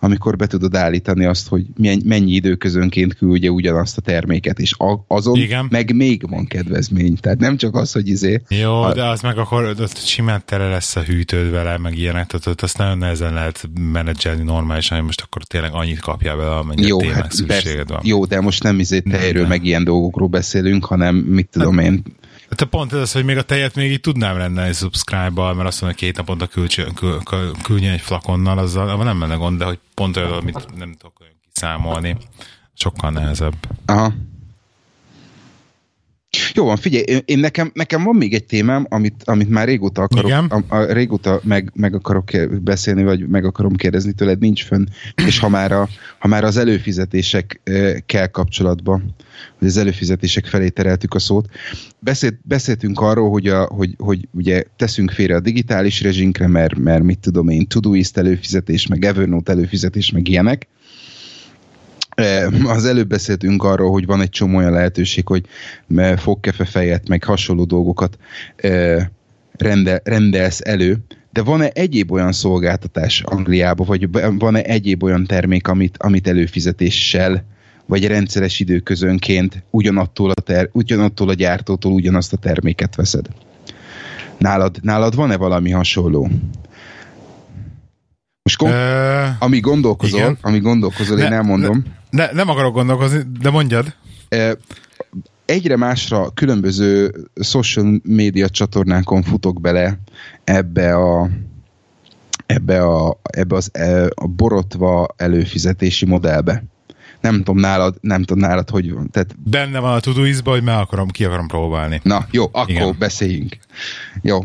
[0.04, 1.66] amikor be tudod állítani azt, hogy
[2.04, 4.74] mennyi időközönként küldje ugyanazt a terméket, és
[5.06, 5.66] azon Igen.
[5.70, 7.16] meg még van kedvezmény.
[7.16, 8.42] Tehát nem csak az, hogy izé...
[8.48, 8.94] Jó, a...
[8.94, 12.60] de az meg akkor ott simán tele lesz a hűtőd vele, meg ilyenek, tehát ott
[12.60, 16.98] azt nagyon nehezen lehet menedzselni normálisan, hogy most akkor tényleg annyit kapja vele, amennyit jó,
[16.98, 18.00] tényleg hát szükséged van.
[18.04, 22.02] Jó, de most nem izé tejről, meg ilyen dolgokról beszélünk, hanem mit tudom hát, én,
[22.52, 25.68] Hát a pont ez az, hogy még a tejet még így tudnám rendelni subscribe-bal, mert
[25.68, 26.46] azt mondja, hogy két naponta
[27.62, 31.32] küldjön egy flakonnal, azzal nem menne gond, de hogy pont olyan, amit nem tudok olyan
[31.52, 32.16] kiszámolni,
[32.74, 33.54] sokkal nehezebb.
[33.86, 34.12] Aha.
[36.54, 40.30] Jó van, figyelj, én nekem, nekem van még egy témám, amit, amit már régóta akarok,
[40.30, 42.30] a, a, régóta meg, meg akarok
[42.62, 44.84] beszélni, vagy meg akarom kérdezni tőled, nincs fönn,
[45.26, 49.14] és ha már, a, ha már az előfizetésekkel kapcsolatban,
[49.58, 51.48] hogy az előfizetések felé tereltük a szót,
[51.98, 57.02] beszélt, beszéltünk arról, hogy, a, hogy, hogy ugye teszünk félre a digitális rezsinkre, mert, mert
[57.02, 60.68] mit tudom én, Todoist előfizetés, meg Evernote előfizetés, meg ilyenek,
[62.64, 65.46] az előbb beszéltünk arról, hogy van egy csomó olyan lehetőség, hogy
[66.16, 68.18] fogkefe fejet, meg hasonló dolgokat
[69.56, 70.98] rendel, rendelsz elő,
[71.32, 77.44] de van-e egyéb olyan szolgáltatás Angliában, vagy van-e egyéb olyan termék, amit, amit előfizetéssel,
[77.86, 83.26] vagy rendszeres időközönként ugyanattól a, ter, ugyanattól a gyártótól ugyanazt a terméket veszed?
[84.38, 86.28] Nálad, nálad van-e valami hasonló?
[88.42, 90.38] Most kon- uh, ami gondolkozol, igen.
[90.40, 91.84] ami gondolkozol, ne, én elmondom.
[92.10, 93.94] Ne, ne, nem akarok gondolkozni, de mondjad.
[95.44, 99.98] Egyre másra különböző social média csatornákon futok bele
[100.44, 101.28] ebbe a
[102.46, 103.70] ebbe, a, ebbe az,
[104.14, 106.64] a borotva előfizetési modellbe.
[107.20, 109.10] Nem tudom nálad, nem tudom nálad, hogy van.
[109.10, 109.40] Tehát...
[109.50, 112.00] Benne van a Todoist hogy meg akarom, ki akarom próbálni.
[112.02, 112.96] Na, jó, akkor igen.
[112.98, 113.56] beszéljünk.
[114.22, 114.38] Jó.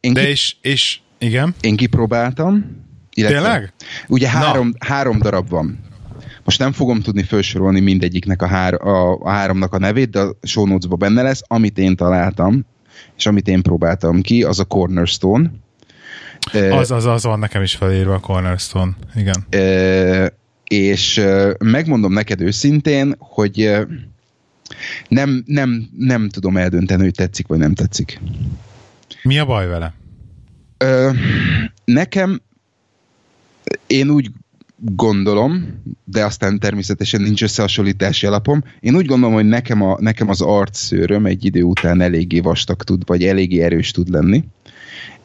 [0.00, 0.30] Én De ki...
[0.30, 1.54] és, és, igen?
[1.60, 2.64] Én kipróbáltam,
[3.14, 3.72] illetve, Tényleg?
[4.08, 5.78] Ugye három, három darab van.
[6.44, 10.36] Most nem fogom tudni felsorolni mindegyiknek a, hár, a, a háromnak a nevét, de a
[10.42, 11.42] show notes benne lesz.
[11.46, 12.66] Amit én találtam,
[13.16, 15.50] és amit én próbáltam ki, az a Cornerstone.
[16.70, 19.46] Az, az, az van nekem is felírva a Cornerstone, igen.
[19.50, 20.32] E,
[20.64, 21.22] és
[21.58, 23.70] megmondom neked őszintén, hogy
[25.08, 28.20] nem, nem, nem tudom eldönteni, hogy tetszik vagy nem tetszik.
[29.22, 29.94] Mi a baj vele?
[31.84, 32.40] Nekem
[33.86, 34.30] én úgy
[34.80, 38.64] gondolom, de aztán természetesen nincs összehasonlítási alapom.
[38.80, 43.02] Én úgy gondolom, hogy nekem, a, nekem az arcszőröm egy idő után eléggé vastag tud,
[43.06, 44.44] vagy eléggé erős tud lenni.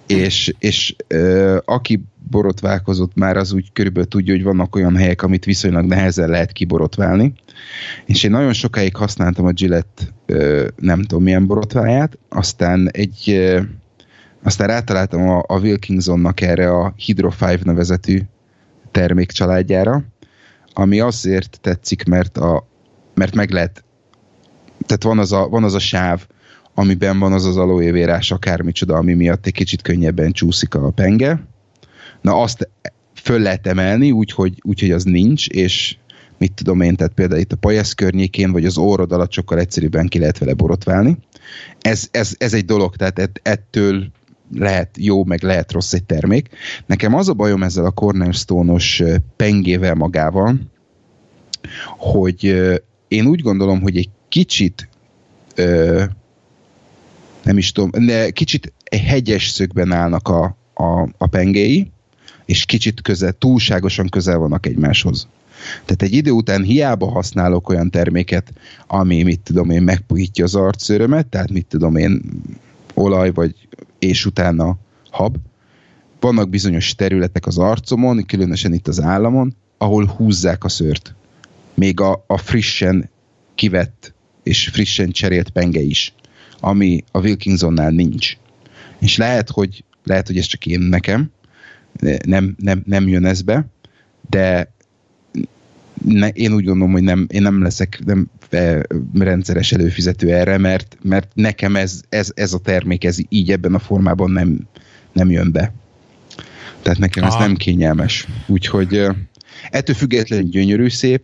[0.08, 5.46] És, és ö, aki borotválkozott már, az úgy körülbelül tudja, hogy vannak olyan helyek, amit
[5.46, 7.34] viszonylag nehezen lehet kiborotválni.
[8.06, 13.62] És én nagyon sokáig használtam a Gillette ö, nem tudom milyen borotváját, aztán egy ö,
[14.44, 18.22] aztán rátaláltam a, a Wilkinsonnak erre a Hydro 5 nevezetű
[18.96, 20.04] termékcsaládjára,
[20.74, 22.68] ami azért tetszik, mert, a,
[23.14, 23.84] mert meg lehet,
[24.86, 26.28] tehát van az, a, van az a sáv,
[26.74, 31.48] amiben van az az aloe akármicsoda, ami miatt egy kicsit könnyebben csúszik a penge.
[32.22, 32.70] Na azt
[33.14, 35.98] föl lehet emelni, úgyhogy úgy, hogy az nincs, és
[36.38, 40.08] mit tudom én, tehát például itt a pajasz környékén, vagy az órod alatt sokkal egyszerűbben
[40.08, 41.18] ki lehet vele borotválni.
[41.82, 44.12] Ez, ez, ez egy dolog, tehát ettől
[44.54, 46.50] lehet jó, meg lehet rossz egy termék.
[46.86, 49.04] Nekem az a bajom ezzel a Cornerstone-os
[49.36, 50.60] pengével magával,
[51.98, 52.44] hogy
[53.08, 54.90] én úgy gondolom, hogy egy kicsit
[57.44, 61.92] nem is tudom, de kicsit egy hegyes szögben állnak a, a, a pengéi,
[62.46, 65.28] és kicsit közel, túlságosan közel vannak egymáshoz.
[65.86, 68.54] Tehát egy idő után hiába használok olyan terméket,
[68.88, 72.22] ami, mit tudom én, megpuhítja az arcőrömet, tehát mit tudom én,
[72.96, 73.68] olaj, vagy
[74.00, 74.78] és utána
[75.10, 75.38] hab.
[76.20, 81.16] Vannak bizonyos területek az arcomon, különösen itt az államon, ahol húzzák a szőrt.
[81.74, 83.10] Még a, a frissen
[83.56, 86.14] kivett és frissen cserélt penge is,
[86.60, 88.38] ami a Wilkinsonnál nincs.
[89.00, 91.32] És lehet, hogy, lehet, hogy ez csak én nekem,
[92.26, 93.66] nem, nem, nem jön ez be,
[94.30, 94.74] de
[96.04, 98.30] ne, én úgy gondolom, hogy nem, én nem leszek nem
[99.14, 103.80] rendszeres előfizető erre, mert, mert nekem ez, ez, ez a termék ez így ebben a
[103.80, 104.60] formában nem,
[105.14, 105.74] nem jön be.
[106.82, 107.34] Tehát nekem Aha.
[107.34, 108.28] ez nem kényelmes.
[108.48, 109.08] Úgyhogy
[109.70, 111.24] ettől függetlenül gyönyörű szép.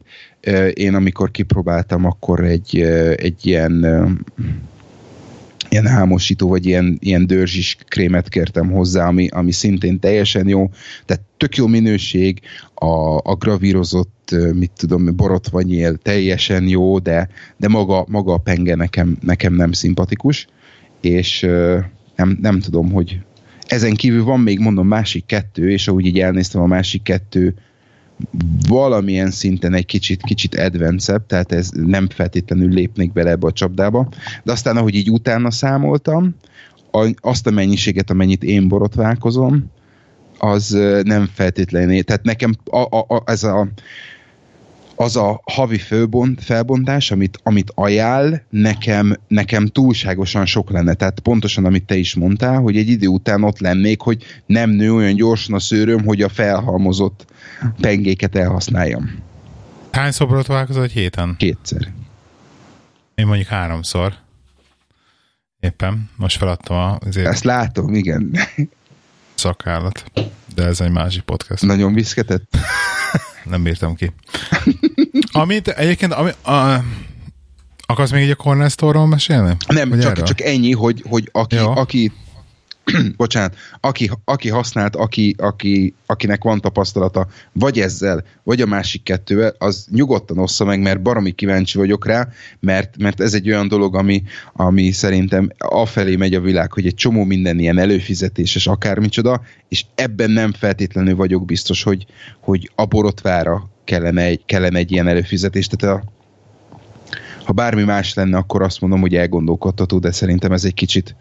[0.73, 2.79] Én amikor kipróbáltam, akkor egy,
[3.15, 3.85] egy ilyen
[5.71, 10.69] ilyen hámosító, vagy ilyen, ilyen dörzsis krémet kértem hozzá, ami, ami szintén teljesen jó.
[11.05, 12.41] Tehát tök jó minőség,
[12.73, 19.17] a, a gravírozott, mit tudom, borotvanyél teljesen jó, de, de maga, maga a penge nekem,
[19.21, 20.47] nekem nem szimpatikus,
[21.01, 21.41] és
[22.15, 23.19] nem, nem tudom, hogy
[23.67, 27.55] ezen kívül van még, mondom, másik kettő, és ahogy így elnéztem a másik kettő
[28.67, 34.07] valamilyen szinten egy kicsit, kicsit advancebb, tehát ez nem feltétlenül lépnék bele ebbe a csapdába,
[34.43, 36.35] de aztán ahogy így utána számoltam,
[37.15, 39.65] azt a mennyiséget, amennyit én borotválkozom,
[40.37, 43.67] az nem feltétlenül, tehát nekem a, a, a, ez a
[45.01, 50.93] az a havi főbont, felbontás, amit, amit ajánl, nekem, nekem túlságosan sok lenne.
[50.93, 54.93] Tehát pontosan, amit te is mondtál, hogy egy idő után ott lennék, hogy nem nő
[54.93, 57.25] olyan gyorsan a szőröm, hogy a felhalmozott
[57.79, 59.19] pengéket elhasználjam.
[59.91, 61.35] Hány szobrot válkozott egy héten?
[61.37, 61.91] Kétszer.
[63.15, 64.13] Én mondjuk háromszor.
[65.59, 66.09] Éppen.
[66.15, 66.97] Most feladtam a...
[67.05, 68.37] Azért Ezt látom, igen.
[69.33, 70.11] Szakállat.
[70.55, 71.63] De ez egy másik podcast.
[71.63, 72.57] Nagyon viszketett?
[73.51, 74.11] Nem bírtam ki.
[75.31, 76.83] Amit egyébként, ami, a,
[77.85, 79.55] akarsz még egy a Corner Store-ról mesélni?
[79.67, 82.11] Nem, csak, csak ennyi, hogy, hogy aki, aki
[83.17, 89.55] bocsánat, aki, aki használt, aki, aki, akinek van tapasztalata, vagy ezzel, vagy a másik kettővel,
[89.57, 92.27] az nyugodtan ossza meg, mert baromi kíváncsi vagyok rá,
[92.59, 96.95] mert, mert ez egy olyan dolog, ami, ami szerintem afelé megy a világ, hogy egy
[96.95, 102.05] csomó minden ilyen előfizetéses akármicsoda, és ebben nem feltétlenül vagyok biztos, hogy,
[102.39, 105.67] hogy a borotvára kellene egy, kellene egy ilyen előfizetés.
[105.67, 106.03] Tehát a,
[107.43, 111.15] ha bármi más lenne, akkor azt mondom, hogy elgondolkodható, de szerintem ez egy kicsit,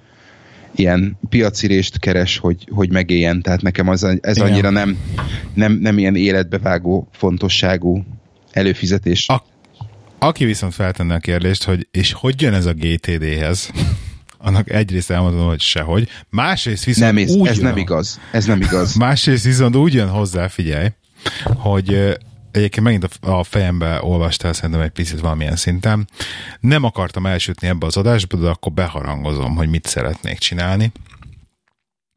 [0.75, 4.51] ilyen piacirést keres, hogy, hogy megéljen, tehát nekem az, ez Igen.
[4.51, 4.99] annyira nem,
[5.55, 8.05] nem, nem ilyen életbevágó fontosságú
[8.53, 9.29] előfizetés.
[9.29, 9.45] A,
[10.19, 13.71] aki viszont feltenne a kérdést, hogy és hogy jön ez a GTD-hez,
[14.39, 18.21] annak egyrészt elmondom, hogy sehogy, másrészt viszont nem, ez, úgy ez jön, nem igaz.
[18.33, 18.95] Ez nem igaz.
[19.07, 20.89] Másrészt viszont úgy jön hozzá, figyelj,
[21.45, 22.19] hogy
[22.53, 26.09] egyébként megint a fejembe olvastál szerintem egy picit valamilyen szinten.
[26.61, 30.93] Nem akartam elsütni ebbe az adásba, de akkor beharangozom, hogy mit szeretnék csinálni,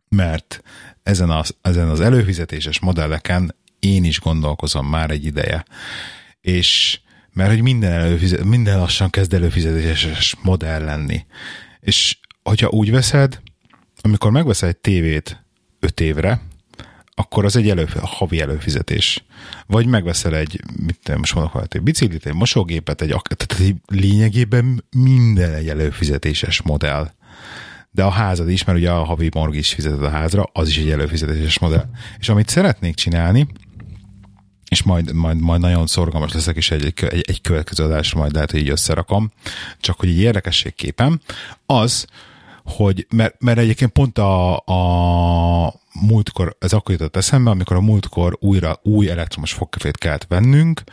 [0.10, 0.64] mert
[1.04, 5.66] ezen az, ezen az előfizetéses modelleken én is gondolkozom már egy ideje.
[6.42, 7.00] És
[7.34, 11.26] mert hogy minden, előfizet, minden lassan kezd előfizetéses modell lenni.
[11.80, 13.42] És hogyha úgy veszed,
[14.02, 15.46] amikor megveszel egy tévét
[15.80, 16.42] 5 évre,
[17.16, 19.26] akkor az egy elő, havi előfizetés.
[19.68, 25.54] Vagy megveszel egy, mit nem most mondok, egy biciklit, egy mosógépet, egy, tehát lényegében minden
[25.54, 27.12] egy előfizetéses modell.
[27.92, 30.78] De a házad is, mert ugye a havi morg is fizeted a házra, az is
[30.78, 31.86] egy előfizetéses modell.
[32.20, 33.48] És amit szeretnék csinálni,
[34.70, 38.52] és majd, majd, majd nagyon szorgalmas leszek, és egy, egy, egy következő adásra majd lehet,
[38.52, 39.32] hogy így összerakom,
[39.80, 41.22] csak hogy egy érdekességképpen,
[41.66, 42.06] az,
[42.64, 48.38] hogy, mert, mert egyébként pont a, a múltkor, ez akkor jutott eszembe, amikor a múltkor
[48.40, 50.84] újra új elektromos fogkefét kellett vennünk,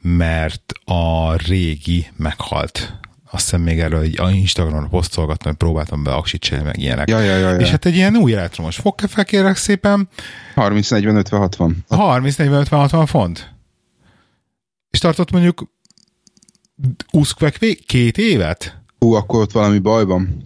[0.00, 2.98] mert a régi meghalt.
[3.30, 7.08] Azt hiszem még erről egy Instagramon posztolgattam, hogy próbáltam be aksit meg ilyenek.
[7.08, 7.56] Ja, ja, ja, ja.
[7.56, 10.08] És hát egy ilyen új elektromos fogkefe kérek szépen.
[10.54, 11.84] 30, 40, 50, 60.
[11.88, 13.54] 30, 40, 50, 60 font.
[14.90, 15.68] És tartott mondjuk
[17.10, 18.82] úszkvek két évet?
[18.98, 20.43] Hú, akkor ott valami baj van.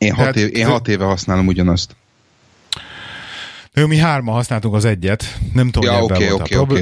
[0.00, 1.96] Én hat, év, én hat éve használom ugyanazt.
[3.74, 6.60] Jó, mi hárma használtunk az egyet, nem tudom, ja, hogy ebben, okay, volt, okay, a
[6.60, 6.78] okay,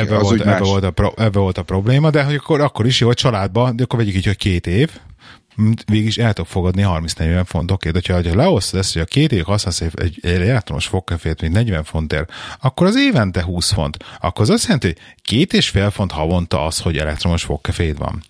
[0.00, 0.18] okay.
[0.18, 3.06] volt, ebben, volt a pro, ebben volt a probléma, de hogy akkor, akkor is jó,
[3.06, 4.90] hogy családban, de akkor vegyük így, hogy két év,
[5.86, 9.04] végig is el tudok fogadni 30-40 font, oké, okay, de ha leosztod ezt, hogy a
[9.04, 13.72] két év használsz egy, egy, egy elektromos fogkefét, mint 40 fontért, akkor az évente 20
[13.72, 13.96] font.
[14.20, 18.22] Akkor az azt jelenti, hogy két és fél font havonta az, hogy elektromos fogkefét van.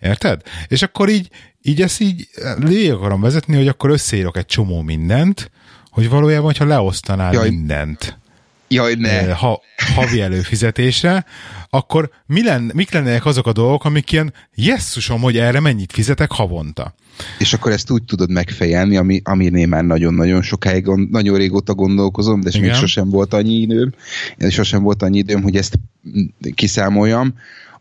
[0.00, 0.42] Érted?
[0.66, 1.28] És akkor így,
[1.68, 2.28] így ezt így
[2.58, 5.50] lé akarom vezetni, hogy akkor összeírok egy csomó mindent,
[5.90, 7.48] hogy valójában, hogyha leosztanál Jaj.
[7.48, 8.18] mindent
[8.68, 9.32] Jaj, ne.
[9.32, 9.60] Ha,
[9.94, 11.24] havi előfizetésre,
[11.70, 16.30] akkor mi lenne, mik lennének azok a dolgok, amik ilyen jesszusom, hogy erre mennyit fizetek
[16.30, 16.94] havonta.
[17.38, 22.50] És akkor ezt úgy tudod megfejelni, ami, aminél már nagyon-nagyon sokáig, nagyon régóta gondolkozom, de
[22.60, 23.92] még sosem volt annyi időm,
[24.48, 25.78] sosem volt annyi időm, hogy ezt
[26.54, 27.34] kiszámoljam,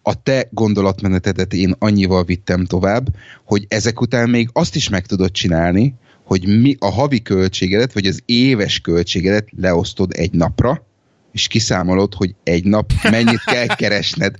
[0.08, 3.08] a te gondolatmenetedet én annyival vittem tovább,
[3.46, 5.94] hogy ezek után még azt is meg tudod csinálni,
[6.24, 10.86] hogy mi a havi költségedet, vagy az éves költségedet leosztod egy napra,
[11.32, 14.36] és kiszámolod, hogy egy nap mennyit kell keresned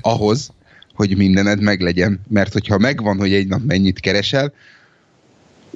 [0.00, 0.52] ahhoz,
[0.94, 2.20] hogy mindened meglegyen.
[2.28, 4.52] Mert hogyha megvan, hogy egy nap mennyit keresel,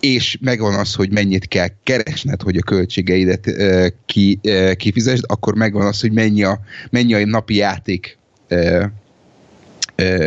[0.00, 5.54] és megvan az, hogy mennyit kell keresned, hogy a költségeidet uh, ki, uh, kifizesd, akkor
[5.54, 6.60] megvan az, hogy mennyi a,
[6.90, 8.18] mennyi a napi játék
[8.50, 8.84] uh,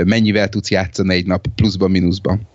[0.06, 2.48] mennyivel tudsz játszani egy nap pluszban, mínuszban.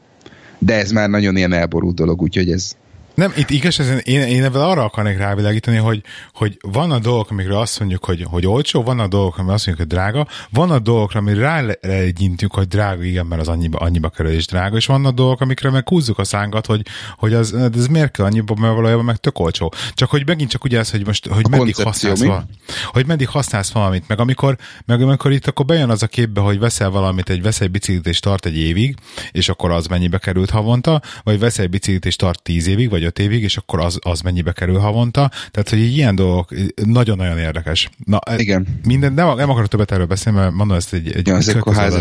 [0.58, 2.76] De ez már nagyon ilyen elborult dolog, úgyhogy ez
[3.14, 6.02] Nem, itt igaz, ez, én, én ebben arra akarnék rávilágítani, hogy,
[6.32, 9.98] hogy vannak dolgok, amikről azt mondjuk, hogy, hogy olcsó, vannak dolgok, amikről azt mondjuk, hogy
[9.98, 14.76] drága, vannak dolgok, amire rálegyintünk, hogy drága, igen, mert az annyiba, annyiba kerül és drága,
[14.76, 16.86] és vannak dolgok, amikre meg húzzuk a szánkat, hogy,
[17.16, 19.72] hogy az, ez miért kell annyiba, mert valójában meg tök olcsó.
[19.94, 22.46] Csak hogy megint csak ugye ez, hogy most, hogy meddig használsz, val,
[22.86, 24.56] hogy meddig használsz valamit, meg amikor,
[24.86, 28.06] meg amikor itt akkor bejön az a képbe, hogy veszel valamit, egy veszel egy biciklit
[28.06, 28.96] és tart egy évig,
[29.30, 33.03] és akkor az mennyibe került havonta, vagy veszel egy biciklit és tart tíz évig, vagy
[33.05, 35.30] öt évig, és akkor az, az mennyibe kerül havonta.
[35.50, 37.90] Tehát, hogy ilyen dolgok nagyon-nagyon érdekes.
[38.05, 38.66] Na, e, Igen.
[38.84, 41.38] Minden, nem, nem akarok többet erről beszélni, mert mondom, ezt egy, egy ja,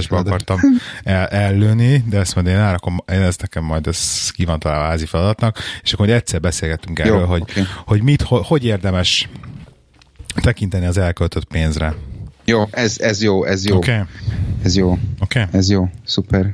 [0.10, 0.60] akartam
[1.04, 4.86] el, ellőni, de ezt majd én elrakom, én ezt nekem majd ez ki van találva
[4.86, 7.64] házi feladatnak, és akkor egyszer beszélgettünk erről, Jó, hogy, okay.
[7.86, 9.30] hogy mit, hogy, hogy érdemes
[10.42, 11.96] tekinteni az elköltött pénzre.
[12.46, 13.76] Jó, ez, ez jó, ez jó.
[13.76, 14.00] Okay.
[14.64, 14.98] Ez jó.
[15.20, 15.44] Okay.
[15.52, 16.54] Ez jó, szuper.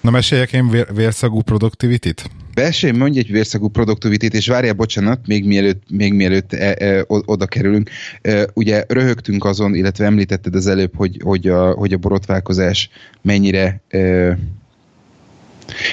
[0.00, 2.30] Na meséljek én vér, vérszagú produktivitit?
[2.54, 7.46] Besélj, mondj egy vérszagú produktivitit, és várjál, bocsánat, még mielőtt, még mielőtt e, e, oda
[7.46, 7.90] kerülünk.
[8.22, 12.88] E, ugye röhögtünk azon, illetve említetted az előbb, hogy, hogy, a, hogy a borotválkozás
[13.22, 14.38] mennyire e,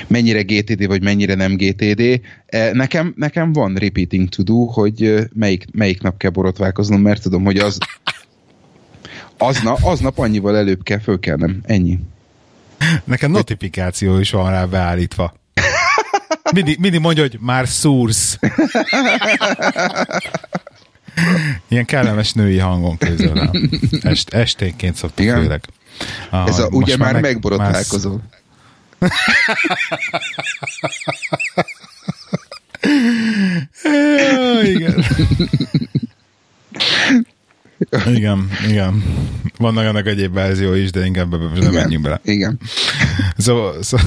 [0.07, 2.21] mennyire GTD, vagy mennyire nem GTD.
[2.45, 7.21] E, nekem, nekem van repeating to do, hogy e, melyik, melyik nap kell borotválkoznom, mert
[7.21, 7.77] tudom, hogy az
[9.37, 11.59] aznap, aznap annyival előbb kell fölkelnem.
[11.63, 11.99] Ennyi.
[13.03, 15.33] Nekem notifikáció is van rá beállítva.
[16.53, 18.39] Mindig, mindig mondja, hogy már szúrsz.
[21.67, 23.49] Ilyen kellemes női hangon közül.
[24.01, 25.41] Est, esténként szoktuk Igen?
[25.41, 25.61] főleg.
[26.29, 28.21] Ah, Ez a, ugye már, meg, megborotválkozol.
[34.63, 35.03] igen.
[38.05, 39.03] Igen, igen.
[39.57, 42.19] Vannak ennek egyéb verzió is, de inkább ebbe nem menjünk bele.
[42.23, 42.59] Igen.
[43.37, 43.97] Szóval, szó,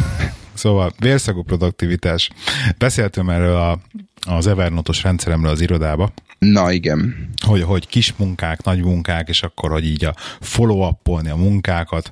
[0.60, 2.30] szóval vérszagú produktivitás.
[2.78, 3.78] Beszéltem erről a,
[4.26, 6.12] az Evernote-os rendszeremről az irodába.
[6.38, 7.30] Na igen.
[7.46, 12.10] Hogy, hogy kis munkák, nagy munkák, és akkor, hogy így a follow-upolni a munkákat,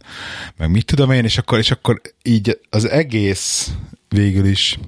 [0.57, 3.73] meg mit tudom én, és akkor, és akkor így az egész
[4.09, 4.79] végül is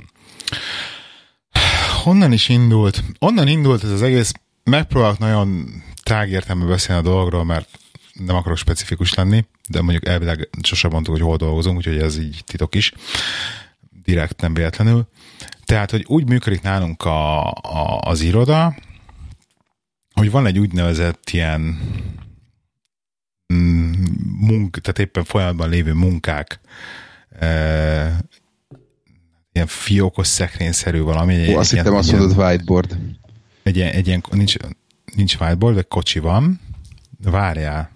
[2.03, 3.03] honnan is indult?
[3.19, 4.33] Onnan indult ez az egész,
[4.65, 5.69] megpróbálok nagyon
[6.03, 7.69] tágértelmű beszélni a dologról, mert
[8.27, 12.43] nem akarok specifikus lenni, de mondjuk elvileg sosem mondtuk, hogy hol dolgozunk, úgyhogy ez így
[12.47, 12.93] titok is.
[14.03, 15.09] Direkt nem véletlenül.
[15.65, 18.77] Tehát, hogy úgy működik nálunk a, a, az iroda,
[20.13, 21.61] hogy van egy úgynevezett ilyen
[23.55, 23.93] mm,
[24.39, 26.61] munk, tehát éppen folyamatban lévő munkák,
[27.39, 27.49] e,
[29.53, 31.55] ilyen fiókos szekrényszerű valami.
[31.55, 32.97] Ó, azt hittem azt mondod whiteboard.
[33.63, 34.55] Egy egy ilyen nincs,
[35.15, 36.61] nincs whiteboard, de kocsi van,
[37.25, 37.91] várjál,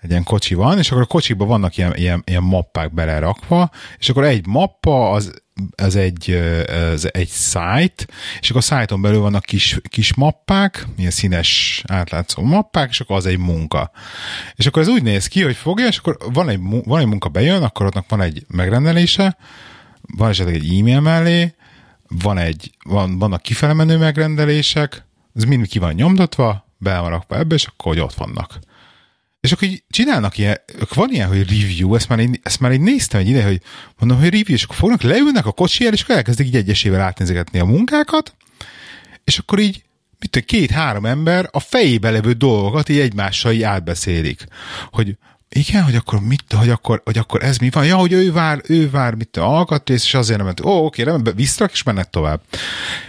[0.00, 4.08] egy ilyen kocsi van, és akkor a kocsiban vannak ilyen, ilyen, ilyen mappák belerakva, és
[4.08, 5.42] akkor egy mappa az,
[5.76, 6.30] az egy,
[6.92, 8.06] az egy site,
[8.40, 13.16] és akkor a szájton belül vannak kis, kis mappák, ilyen színes átlátszó mappák, és akkor
[13.16, 13.90] az egy munka.
[14.54, 17.28] És akkor ez úgy néz ki, hogy fogja, és akkor van egy, van egy munka
[17.28, 19.36] bejön, akkor ott van egy megrendelése,
[20.00, 21.54] van esetleg egy e-mail mellé,
[22.08, 27.54] van egy, van, vannak kifelemenő megrendelések, ez mind ki van nyomtatva, be van rakva ebbe,
[27.54, 28.58] és akkor hogy ott vannak.
[29.40, 30.60] És akkor így csinálnak ilyen,
[30.94, 33.60] van ilyen, hogy review, ezt már, én, ezt már így néztem egy ide, hogy
[33.98, 37.00] mondom, hogy review, és akkor fognak, leülnek a kocsi el, és akkor elkezdik így egyesével
[37.00, 38.34] átnézegetni a munkákat,
[39.24, 39.82] és akkor így
[40.18, 44.44] mit két-három ember a fejébe levő dolgokat így egymással így átbeszélik.
[44.90, 45.16] Hogy
[45.54, 47.86] igen, hogy akkor mit, hogy akkor, hogy akkor ez mi van?
[47.86, 50.64] Ja, hogy ő vár, ő vár, mit a alkatrész, és azért nem ment.
[50.64, 52.40] Ó, oké, nem, visszrak, és mennek tovább.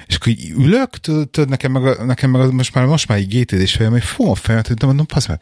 [0.07, 3.75] És akkor így ülök, tudod, nekem meg, nekem meg most már, most már így GTD-s
[3.75, 5.41] fejem, hogy fogom hogy mondom, passz meg,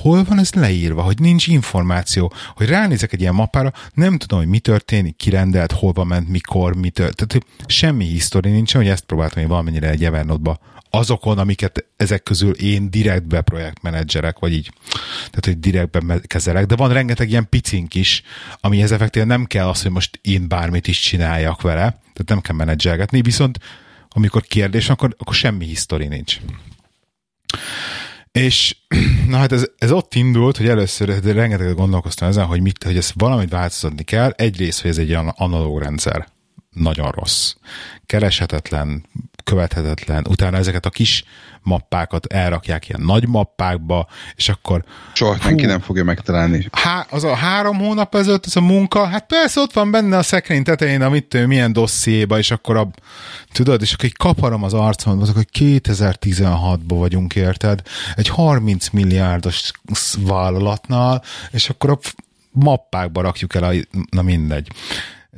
[0.00, 4.48] hol van ez leírva, hogy nincs információ, hogy ránézek egy ilyen mappára, nem tudom, hogy
[4.48, 7.28] mi történik, kirendelt, hol ment, mikor, mi történt.
[7.28, 10.58] Tehát semmi hisztori nincs, hogy ezt próbáltam én valamennyire egy Evernote-ba
[10.90, 14.70] azokon, amiket ezek közül én direktbe projektmenedzserek, vagy így,
[15.16, 18.22] tehát hogy direktbe kezelek, de van rengeteg ilyen picink is,
[18.60, 22.56] amihez effektíven nem kell az, hogy most én bármit is csináljak vele, tehát nem kell
[22.56, 23.58] menedzselgetni, viszont
[24.08, 26.38] amikor kérdés, akkor, akkor semmi hisztori nincs.
[28.32, 28.76] És
[29.28, 32.96] na hát ez, ez ott indult, hogy először de rengeteget gondolkoztam ezen, hogy, mit, hogy
[32.96, 34.30] ezt valamit változtatni kell.
[34.30, 36.28] Egyrészt, hogy ez egy analóg rendszer.
[36.70, 37.54] Nagyon rossz.
[38.06, 39.06] Kereshetetlen,
[39.48, 40.24] követhetetlen.
[40.28, 41.24] Utána ezeket a kis
[41.62, 44.84] mappákat elrakják ilyen nagy mappákba, és akkor...
[45.12, 46.68] Soha hú, senki nem fogja megtalálni.
[46.72, 50.22] Há, az a három hónap ezelőtt az a munka, hát persze ott van benne a
[50.22, 52.88] szekrény tetején, amit milyen dossziéba, és akkor a,
[53.52, 57.82] tudod, és akkor egy kaparom az arcom, azok, hogy 2016-ban vagyunk, érted?
[58.14, 59.70] Egy 30 milliárdos
[60.18, 61.98] vállalatnál, és akkor a
[62.50, 63.72] mappákba rakjuk el a,
[64.10, 64.68] na mindegy.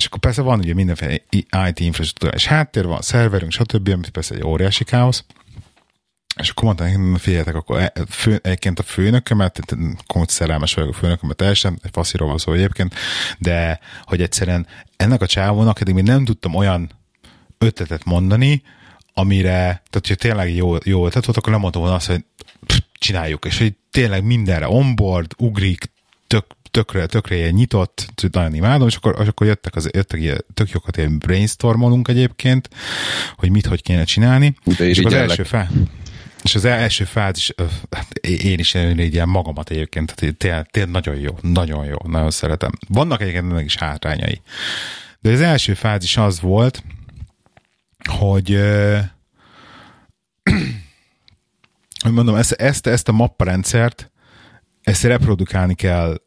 [0.00, 1.14] És akkor persze van ugye mindenféle
[1.68, 5.24] IT infrastruktúra, és háttér van, szerverünk, stb., ami persze egy óriási káosz.
[6.36, 9.60] És akkor mondtam, hogy figyeljetek, akkor e, fő, egyébként a főnökömet,
[10.06, 12.94] komoly szerelmes vagyok a főnökömet teljesen, egy faszíról van szó egyébként,
[13.38, 16.90] de hogy egyszerűen ennek a csávónak eddig még nem tudtam olyan
[17.58, 18.62] ötletet mondani,
[19.14, 22.24] amire, tehát hogyha tényleg jó, jó ötlet volt, akkor nem mondtam volna azt, hogy
[22.66, 25.90] pff, csináljuk, és hogy tényleg mindenre onboard, ugrik,
[26.26, 30.44] tök, tökre, tökre ilyen nyitott, nagyon imádom, és akkor, és akkor jöttek, az, jöttek ilyen,
[30.54, 32.68] tök jókat ilyen brainstormolunk egyébként,
[33.36, 34.54] hogy mit, hogy kéne csinálni.
[34.78, 35.70] De és az első fel,
[36.42, 37.52] és az első fázis,
[38.20, 42.70] én is ilyen magamat egyébként, tehát tényleg, tényleg nagyon jó, nagyon jó, nagyon szeretem.
[42.88, 44.40] Vannak egyébként ennek is hátrányai.
[45.20, 46.82] De az első fázis az volt,
[48.08, 48.60] hogy
[52.02, 54.10] hogy mondom, ezt, ezt, ezt a mapparendszert,
[54.82, 56.20] ezt reprodukálni kell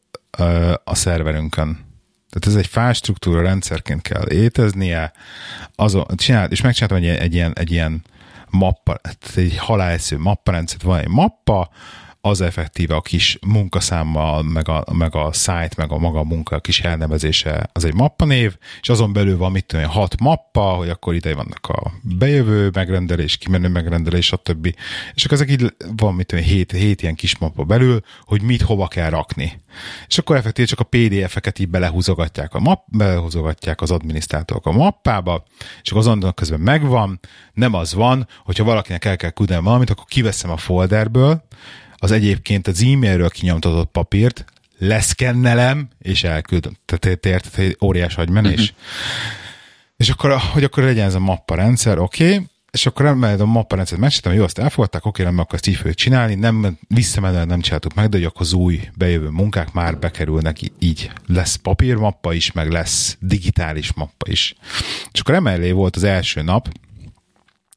[0.83, 1.91] a szerverünkön.
[2.29, 5.11] Tehát ez egy fástruktúra rendszerként kell éteznie,
[5.75, 8.03] azon, csinált, és megcsináltam egy, egy, ilyen, egy ilyen
[8.49, 8.99] mappa,
[9.35, 11.69] egy halálegyszerű mapparendszert, van egy mappa,
[12.25, 16.55] az effektíve a kis munkaszámmal, meg a, meg a site, meg a maga a munka
[16.55, 20.89] a kis elnevezése, az egy mappanév, és azon belül van mit tudom, hat mappa, hogy
[20.89, 24.75] akkor ide vannak a bejövő megrendelés, kimenő megrendelés, stb.
[25.13, 28.61] És akkor ezek így van mit tudom, hét, hét ilyen kis mappa belül, hogy mit
[28.61, 29.61] hova kell rakni.
[30.07, 35.43] És akkor effektíve csak a PDF-eket így belehúzogatják, a map, belehúzogatják az adminisztrátorok a mappába,
[35.83, 37.19] és akkor azon közben megvan,
[37.53, 41.43] nem az van, hogyha valakinek el kell küldeni valamit, akkor kiveszem a folderből,
[42.03, 44.45] az egyébként az e-mailről kinyomtatott papírt,
[44.77, 46.77] leszkennelem, és elküldöm.
[46.85, 48.61] Tehát érted, egy óriás agymenés.
[48.61, 48.75] Uh-huh.
[49.97, 53.45] És akkor, hogy akkor legyen ez a mappa rendszer, oké, okay, és akkor emeled a
[53.45, 57.47] mappa rendszert megcsináltam, jó, azt elfogadták, oké, nem akkor ezt így fogjuk csinálni, nem, visszamenően
[57.47, 61.11] nem csináltuk meg, de hogy akkor az új bejövő munkák már bekerülnek így.
[61.27, 64.55] Lesz papírmappa is, meg lesz digitális mappa is.
[65.11, 66.69] És akkor emellé volt az első nap,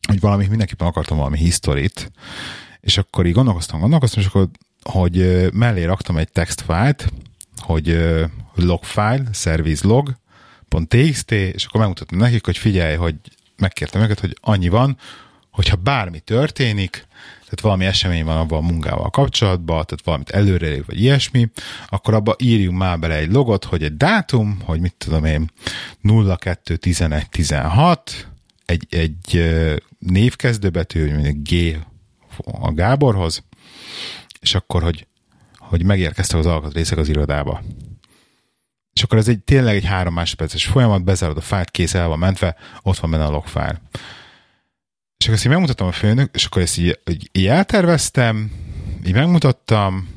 [0.08, 2.10] hogy valami, mindenképpen akartam valami historit,
[2.86, 4.48] és akkor így gondolkoztam, gondolkoztam, és akkor,
[4.82, 7.12] hogy mellé raktam egy textfájlt,
[7.56, 7.98] hogy
[8.54, 10.16] logfile, service log,
[10.88, 13.14] .txt, és akkor megmutattam nekik, hogy figyelj, hogy
[13.56, 14.98] megkértem őket, hogy annyi van,
[15.50, 17.06] hogyha bármi történik,
[17.44, 21.48] tehát valami esemény van abban a munkával kapcsolatban, tehát valamit előre vagy ilyesmi,
[21.88, 25.50] akkor abba írjunk már bele egy logot, hogy egy dátum, hogy mit tudom én,
[26.38, 28.28] 02 11 16,
[28.64, 29.54] egy, egy
[29.98, 31.78] névkezdőbetű, hogy mondjuk G
[32.44, 33.44] a Gáborhoz,
[34.40, 35.06] és akkor, hogy,
[35.58, 37.62] hogy megérkeztek az alkatrészek az irodába.
[38.92, 42.18] És akkor ez egy tényleg egy három másodperces folyamat, bezárod a fájlt, kész el van
[42.18, 43.80] mentve, ott van benne a logfile.
[45.16, 47.00] És akkor ezt így megmutattam a főnök, és akkor ezt így,
[47.32, 48.52] így elterveztem,
[49.06, 50.15] így megmutattam,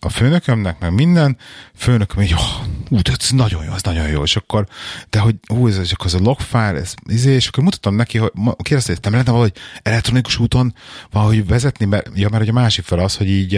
[0.00, 1.36] a főnökömnek, meg minden,
[1.76, 4.66] főnököm, hogy oh, ú, ez nagyon jó, ez nagyon jó, és akkor,
[5.10, 8.32] de hogy hú, ez csak az a logfile, ez, izé, és akkor mutattam neki, hogy
[8.56, 10.74] kérdezte, hogy nem lehetne valahogy elektronikus úton
[11.10, 13.54] valahogy vezetni, mert, ja, mert a másik fel az, hogy így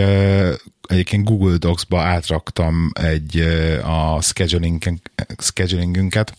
[0.88, 3.40] egyébként Google Docs-ba átraktam egy
[3.82, 4.82] a scheduling,
[5.38, 6.34] schedulingünket,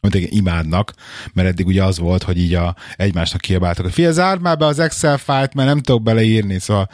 [0.00, 0.92] amit imádnak,
[1.32, 4.66] mert eddig ugye az volt, hogy így a, egymásnak kiabáltak, hogy fia, zárd már be
[4.66, 6.88] az Excel fájlt, mert nem tudok beleírni, szóval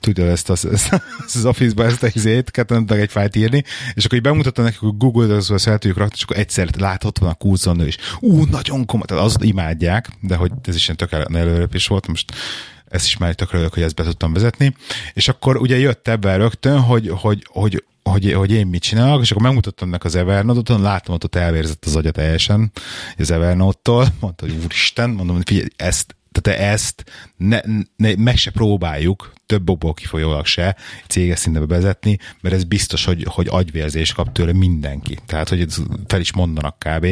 [0.00, 0.92] tudja ezt, az, ezt,
[1.26, 4.80] ezt az Office-ba ezt a izét, ketten egy fájlt írni, és akkor így bemutattam nekik,
[4.80, 7.96] hogy Google-t az el tudjuk rakni, és akkor egyszer látott van a kúzon is.
[8.20, 12.32] Ú, nagyon komoly, tehát azt imádják, de hogy ez is ilyen tök is volt, most
[12.88, 14.74] ezt is már tökre hogy ezt be tudtam vezetni.
[15.12, 19.30] És akkor ugye jött ebben rögtön, hogy, hogy, hogy hogy, hogy én mit csinálok, és
[19.30, 22.72] akkor megmutattam neki az Evernote-on, látom, hogy ott elvérzett az agya teljesen
[23.18, 27.04] az Evernote-tól, mondta, hogy úristen, mondom, hogy figyelj, ezt, tehát ezt
[27.36, 27.60] ne,
[27.96, 30.76] ne, meg se próbáljuk, több okból kifolyólag se
[31.08, 35.18] céges szintbe bevezetni, mert ez biztos, hogy, hogy agyvérzés kap tőle mindenki.
[35.26, 35.66] Tehát, hogy
[36.06, 37.06] fel is mondanak kb.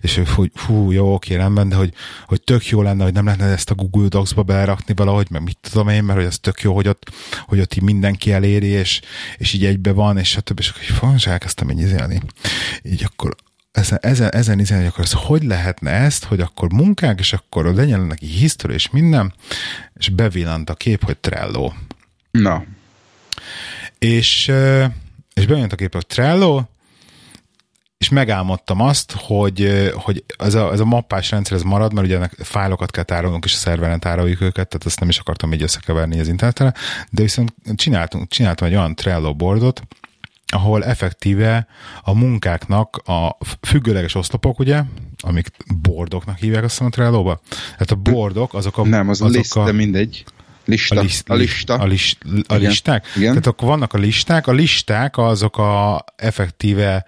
[0.00, 1.92] És hogy hú, jó, oké, rendben, de hogy,
[2.26, 5.58] hogy tök jó lenne, hogy nem lehetne ezt a Google Docs-ba belerakni valahogy, meg mit
[5.60, 7.10] tudom én, mert hogy ez tök jó, hogy ott,
[7.46, 9.00] hogy ott így mindenki eléri, és,
[9.36, 10.58] és így egybe van, és stb.
[10.58, 12.22] És akkor és elkezdtem így izélni.
[12.82, 13.36] Így akkor
[13.76, 17.74] ezen, ezen, ezen izélni, hogy akkor ez hogy lehetne ezt, hogy akkor munkák, és akkor
[17.74, 19.34] legyen neki history és minden,
[19.94, 21.72] és bevillant a kép, hogy Trello.
[22.30, 22.64] Na.
[23.98, 24.52] És,
[25.34, 26.62] és bejött a kép, hogy Trello,
[27.98, 32.16] és megálmodtam azt, hogy, hogy ez, a, ez a mappás rendszer ez marad, mert ugye
[32.16, 35.62] ennek fájlokat kell tárolnunk, és a szerveren tároljuk őket, tehát ezt nem is akartam így
[35.62, 36.74] összekeverni az internetre,
[37.10, 39.82] de viszont csináltunk, csináltam egy olyan Trello boardot,
[40.52, 41.66] ahol effektíve
[42.02, 44.82] a munkáknak a függőleges oszlopok, ugye,
[45.22, 45.46] amik
[45.82, 47.40] bordoknak hívják a Trello-ba?
[47.48, 48.84] Tehát a bordok, azok a...
[48.84, 50.24] Nem, az azok a list, a, de mindegy.
[50.64, 50.98] Lista.
[50.98, 51.74] A, liszt, a lista.
[51.74, 52.68] A, list, a Igen.
[52.68, 53.06] listák?
[53.16, 53.28] Igen.
[53.28, 54.46] Tehát akkor vannak a listák.
[54.46, 57.04] A listák azok a effektíve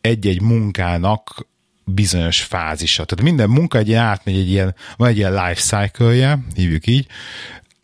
[0.00, 1.46] egy-egy munkának
[1.84, 3.04] bizonyos fázisa.
[3.04, 7.06] Tehát minden munka egy ilyen átmegy egy ilyen, van egy ilyen life cycle-je, hívjuk így,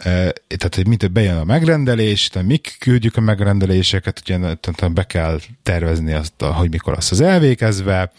[0.03, 5.41] tehát, mint hogy bejön a megrendelés, tehát mik küldjük a megrendeléseket, ugye tehát be kell
[5.63, 8.13] tervezni azt, hogy mikor lesz az elvégezve,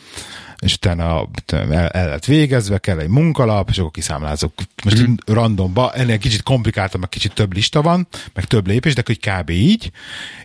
[0.62, 4.54] és utána el, el lett végezve, kell egy munkalap, és akkor kiszámlázok.
[4.84, 5.14] Most mm.
[5.26, 9.50] randomba, ennél kicsit komplikáltabb, meg kicsit több lista van, meg több lépés, de hogy kb.
[9.50, 9.92] így.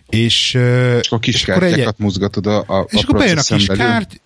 [0.09, 3.41] És, és akkor kis és akkor egy, mozgatod a, a És a akkor bejön a
[3.41, 4.17] kis kártya,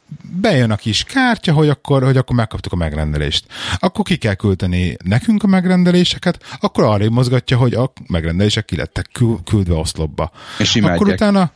[0.41, 3.45] bejön a kis kártya, hogy akkor, hogy akkor megkaptuk a megrendelést.
[3.79, 9.09] Akkor ki kell küldeni nekünk a megrendeléseket, akkor arra mozgatja, hogy a megrendelések ki lettek
[9.45, 10.31] küldve oszlopba.
[10.57, 10.99] És imádják.
[10.99, 11.51] Akkor utána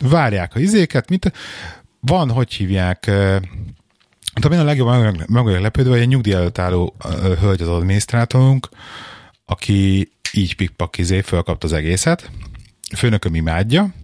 [0.00, 1.32] várják a izéket, mint
[2.06, 3.10] van, hogy hívják,
[4.34, 6.96] Hát én a legjobban meg vagyok lepődve, hogy egy nyugdíj előtt álló
[7.40, 8.68] hölgy az adminisztrátorunk,
[9.44, 12.30] aki így pikpak izé fölkapta az egészet,
[12.96, 13.94] főnököm imádja,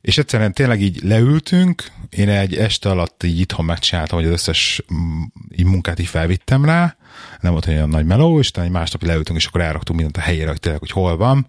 [0.00, 4.82] és egyszerűen tényleg így leültünk, én egy este alatt így itthon megcsináltam, hogy az összes
[5.56, 6.96] így munkát így felvittem rá,
[7.40, 10.28] nem volt olyan nagy meló, és utána egy másnap leültünk, és akkor elraktunk mindent a
[10.28, 11.46] helyére, hogy tényleg, hogy hol van,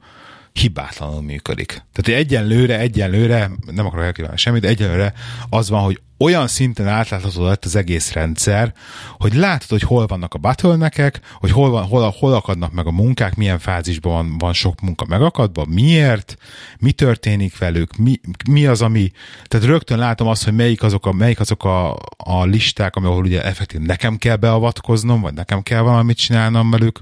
[0.53, 1.83] hibátlanul működik.
[1.93, 5.13] Tehát egyenlőre, egyenlőre, nem akarok elkívánni semmit, egyenlőre
[5.49, 8.73] az van, hogy olyan szinten átlátható lett az egész rendszer,
[9.17, 12.91] hogy látod, hogy hol vannak a bottleneckek, hogy hol, van, hol, hol akadnak meg a
[12.91, 16.37] munkák, milyen fázisban van, van sok munka megakadva, miért,
[16.79, 18.19] mi történik velük, mi,
[18.49, 19.11] mi az, ami,
[19.43, 23.43] tehát rögtön látom azt, hogy melyik azok a, melyik azok a, a listák, ahol ugye
[23.43, 26.99] effektív nekem kell beavatkoznom, vagy nekem kell valamit csinálnom velük,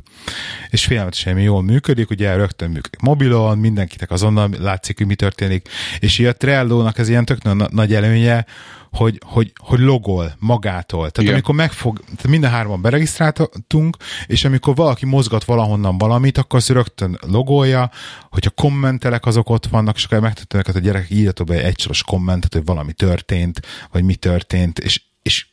[0.69, 5.69] és félelmetesen jól működik, ugye rögtön működik mobilon, mindenkinek azonnal látszik, hogy mi történik,
[5.99, 8.45] és így a Trello-nak ez ilyen tök nagy előnye,
[8.91, 10.99] hogy, hogy, hogy logol magától.
[10.99, 11.33] Tehát Igen.
[11.33, 17.19] amikor megfog, tehát minden hárman beregisztráltunk, és amikor valaki mozgat valahonnan valamit, akkor az rögtön
[17.27, 17.91] logolja,
[18.29, 22.53] hogyha kommentelek, azok ott vannak, és akkor megtetőnek, a gyerekek írjatok be egy egysoros kommentet,
[22.53, 23.61] hogy valami történt,
[23.91, 25.45] vagy mi történt, és, és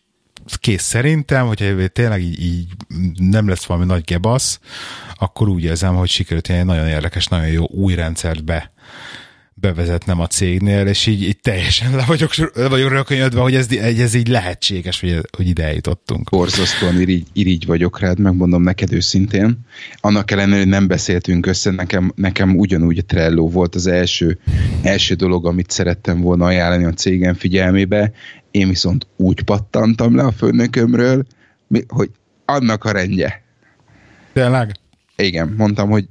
[0.61, 2.67] kész szerintem, hogyha tényleg így, így
[3.17, 4.61] nem lesz valami nagy gebasz,
[5.15, 8.73] akkor úgy érzem, hogy sikerült egy nagyon érdekes, nagyon jó új rendszert be
[9.61, 14.15] bevezetnem a cégnél, és így, így teljesen le vagyok, le vagyok rökönyödve, hogy ez, ez
[14.15, 16.31] így lehetséges, hogy, hogy ide eljutottunk.
[16.31, 19.59] Borzasztóan irigy, irigy vagyok rád, megmondom neked őszintén.
[20.01, 24.39] Annak ellenére, hogy nem beszéltünk össze, nekem, nekem ugyanúgy a Trello volt az első,
[24.83, 28.13] első dolog, amit szerettem volna ajánlani a cégem figyelmébe.
[28.51, 31.27] Én viszont úgy pattantam le a főnökömről,
[31.89, 32.11] hogy
[32.45, 33.43] annak a rendje.
[34.33, 34.73] Tényleg?
[35.17, 36.09] Igen, mondtam, hogy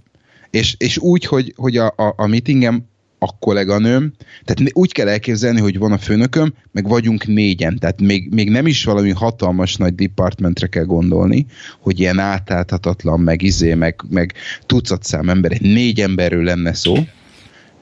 [0.49, 2.85] és, és úgy, hogy, hogy a, a, a meetingem
[3.19, 4.13] a kolléganőm,
[4.43, 8.67] tehát úgy kell elképzelni, hogy van a főnököm, meg vagyunk négyen, tehát még, még nem
[8.67, 11.45] is valami hatalmas nagy departmentre kell gondolni,
[11.79, 14.33] hogy ilyen átláthatatlan, meg izé, meg, meg
[14.65, 16.95] tucat szám ember, egy négy emberről lenne szó,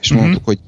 [0.02, 0.20] és uh-huh.
[0.20, 0.60] mondtuk, hogy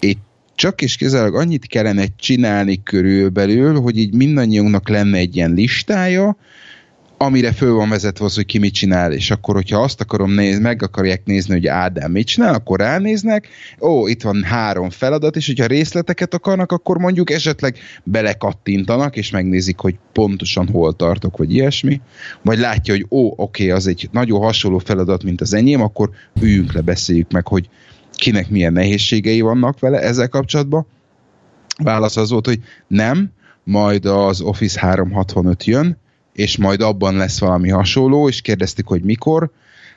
[0.00, 0.20] itt
[0.54, 6.36] csak és kizárólag annyit kellene csinálni körülbelül, hogy így mindannyiunknak lenne egy ilyen listája,
[7.20, 10.62] amire föl van vezetve az, hogy ki mit csinál, és akkor, hogyha azt akarom nézni,
[10.62, 13.48] meg akarják nézni, hogy Ádám mit csinál, akkor ránéznek,
[13.80, 19.78] ó, itt van három feladat, és hogyha részleteket akarnak, akkor mondjuk esetleg belekattintanak, és megnézik,
[19.78, 22.00] hogy pontosan hol tartok, vagy ilyesmi,
[22.42, 26.10] vagy látja, hogy ó, oké, az egy nagyon hasonló feladat, mint az enyém, akkor
[26.40, 27.68] üljünk le, beszéljük meg, hogy
[28.12, 30.86] kinek milyen nehézségei vannak vele ezzel kapcsolatban.
[31.82, 33.30] Válasz az volt, hogy nem,
[33.64, 35.98] majd az Office 365 jön,
[36.38, 39.50] és majd abban lesz valami hasonló, és kérdeztük, hogy mikor.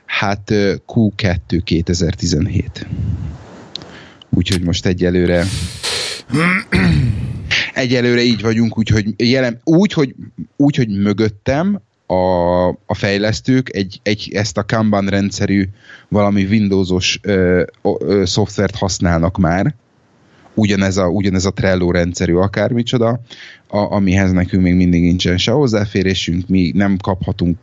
[0.04, 0.42] Hát
[0.86, 2.86] Q2 2017.
[4.30, 5.44] Úgyhogy most egyelőre
[7.74, 10.14] egyelőre így vagyunk, úgyhogy jelen, úgy, hogy,
[10.56, 15.68] úgy, hogy mögöttem a, a fejlesztők egy, egy, ezt a Kanban rendszerű
[16.08, 19.74] valami Windowsos ö, ö, szoftvert használnak már,
[20.54, 23.20] ugyanez a, ugyanez a Trello rendszerű akármicsoda,
[23.72, 27.56] a, amihez nekünk még mindig nincsen se hozzáférésünk, mi nem kaphatunk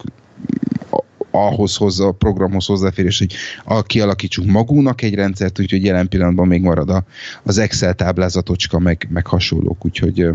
[1.32, 6.62] ahhoz hozzá, a programhoz hozzáférés, hogy a, kialakítsunk magunknak egy rendszert, úgyhogy jelen pillanatban még
[6.62, 7.04] marad a,
[7.44, 10.28] az Excel táblázatocska, meg, meg hasonlók, úgyhogy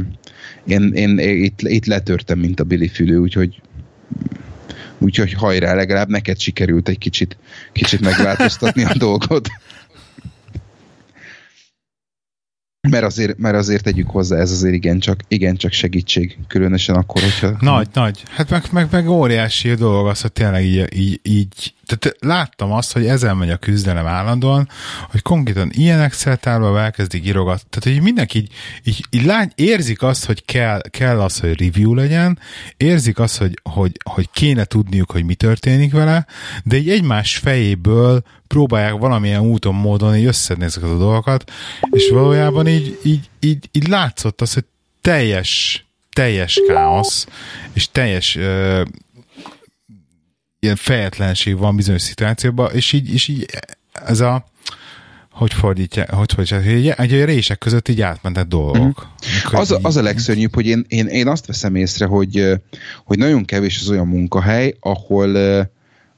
[0.67, 3.61] én, én, itt, itt letörtem, mint a Billy Fülő, úgyhogy
[4.99, 7.37] úgyhogy hajrá, legalább neked sikerült egy kicsit,
[7.73, 9.49] kicsit megváltoztatni a dolgot.
[12.91, 17.57] Mert azért, mert azért tegyük hozzá, ez azért igencsak, igencsak segítség, különösen akkor, hogyha...
[17.61, 18.23] Nagy, nagy.
[18.31, 22.93] Hát meg, meg, meg óriási dolog az, hogy tényleg így, így, így tehát láttam azt,
[22.93, 24.69] hogy ezzel megy a küzdelem állandóan,
[25.11, 27.67] hogy konkrétan ilyen Excel táblával elkezdik írogatni.
[27.71, 28.53] Tehát, hogy mindenki így,
[28.85, 32.39] így, így lát, érzik azt, hogy kell, kell az, hogy review legyen,
[32.77, 36.27] érzik azt, hogy, hogy, hogy kéne tudniuk, hogy mi történik vele,
[36.65, 41.51] de így egymás fejéből próbálják valamilyen úton, módon így összedni ezeket a dolgokat,
[41.91, 44.65] és valójában így, így, így, így látszott az, hogy
[45.01, 47.27] teljes, teljes káosz,
[47.73, 48.83] és teljes uh,
[50.65, 53.47] ilyen fejetlenség van bizonyos szituációban, és így, és így
[53.93, 54.45] ez a
[55.35, 59.09] hogy fordítja, hogy fordítja, hogy egy a rések között így átmentett dolgok.
[59.09, 59.59] Mm.
[59.59, 62.61] Az, a, az a legszörnyűbb, hogy én, én, én azt veszem észre, hogy,
[63.05, 65.37] hogy nagyon kevés az olyan munkahely, ahol,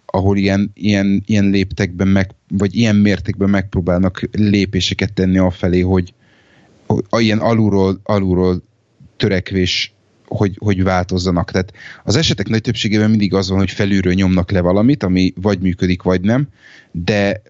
[0.06, 6.14] ahol ilyen, ilyen, ilyen léptekben meg, vagy ilyen mértékben megpróbálnak lépéseket tenni afelé, hogy,
[6.86, 8.62] hogy ilyen alulról, alulról
[9.16, 9.95] törekvés
[10.26, 11.50] hogy, hogy változzanak.
[11.50, 11.72] Tehát
[12.04, 16.02] az esetek nagy többségében mindig az van, hogy felülről nyomnak le valamit, ami vagy működik,
[16.02, 16.48] vagy nem,
[16.92, 17.42] de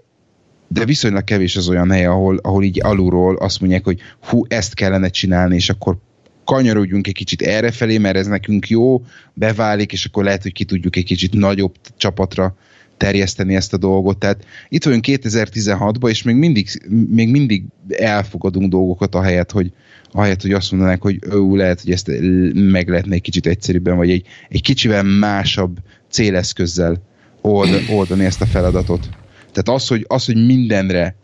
[0.68, 4.74] de viszonylag kevés az olyan hely, ahol, ahol így alulról azt mondják, hogy hú, ezt
[4.74, 5.96] kellene csinálni, és akkor
[6.44, 9.04] kanyarodjunk egy kicsit errefelé, mert ez nekünk jó,
[9.34, 12.56] beválik, és akkor lehet, hogy ki tudjuk egy kicsit nagyobb csapatra
[12.96, 14.18] terjeszteni ezt a dolgot.
[14.18, 16.68] Tehát itt vagyunk 2016-ban, és még mindig,
[17.10, 19.72] még mindig elfogadunk dolgokat a helyet, hogy,
[20.16, 22.10] ahelyett, hogy azt mondanák, hogy ő lehet, hogy ezt
[22.54, 25.76] meg lehetne egy kicsit egyszerűbben, vagy egy, egy kicsivel másabb
[26.10, 27.02] céleszközzel
[27.40, 29.08] old, oldani ezt a feladatot.
[29.52, 31.16] Tehát az hogy, az, hogy mindenre,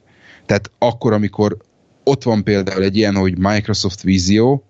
[0.47, 1.57] tehát akkor, amikor
[2.05, 4.61] ott van például egy ilyen, hogy Microsoft Visio,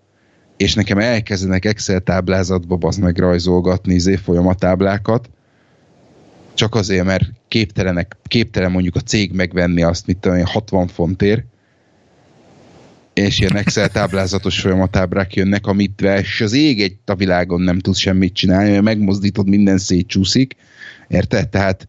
[0.56, 5.30] és nekem elkezdenek Excel táblázatba bazd meg rajzolgatni izé folyamattáblákat,
[6.54, 11.44] csak azért, mert képtelenek, képtelen mondjuk a cég megvenni azt, mit tudom 60 fontért,
[13.14, 17.98] és ilyen Excel táblázatos folyamatábrák jönnek, amit és az ég egy a világon nem tudsz
[17.98, 20.56] semmit csinálni, mert megmozdítod, minden szétcsúszik.
[21.08, 21.48] Érted?
[21.48, 21.86] Tehát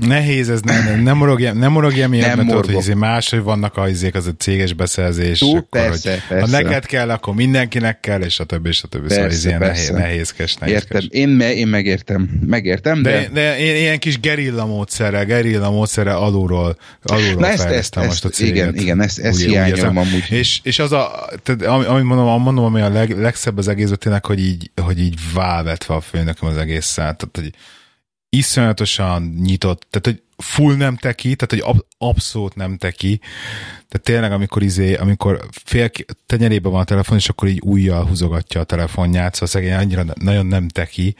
[0.00, 3.42] Nehéz ez, nem, nem, nem morogja, nem morogja miatt, mert tudod, hogy izé más, hogy
[3.42, 6.56] vannak a izék, az a céges beszerzés, Tú, akkor, persze, hogy persze.
[6.56, 9.06] ha neked kell, akkor mindenkinek kell, és a többi, és a többi.
[9.06, 11.02] Persze, szóval ez ilyen nehéz, nehézkes, nehézkes.
[11.02, 13.10] Értem, én, me, én megértem, megértem, de...
[13.10, 18.08] De, de én ilyen kis gerilla módszerrel, gerilla módszerrel alulról, alulról Na ezt, ezt, most
[18.08, 18.54] ezt, a céget.
[18.54, 20.24] Igen, igen, ezt, ezt hiányolom amúgy.
[20.30, 24.24] És, és az a, tehát, amit mondom, mondom, ami a leg, legszebb az egész tényleg,
[24.24, 27.16] hogy így, hogy így válvetve a főnököm az egésszel.
[27.16, 27.50] Tehát, hogy
[28.36, 33.20] iszonyatosan nyitott, tehát hogy full nem teki, tehát hogy ab, abszolút nem teki.
[33.88, 35.90] Tehát tényleg, amikor izé, amikor fél
[36.26, 40.46] tenyerében van a telefon, és akkor így újjal húzogatja a telefonját, szóval szegény annyira nagyon
[40.46, 41.14] nem teki,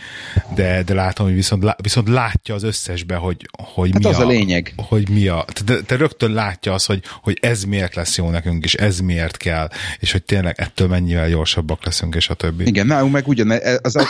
[0.54, 4.24] de, de látom, hogy viszont, viszont látja az összesbe, hogy, hogy hát mi az a,
[4.24, 4.72] a lényeg.
[4.76, 8.64] Hogy mi a, te, te rögtön látja azt, hogy, hogy ez miért lesz jó nekünk,
[8.64, 12.66] és ez miért kell, és hogy tényleg ettől mennyivel gyorsabbak leszünk, és a többi.
[12.66, 13.50] Igen, nálunk meg ugyan,
[13.82, 14.04] az a,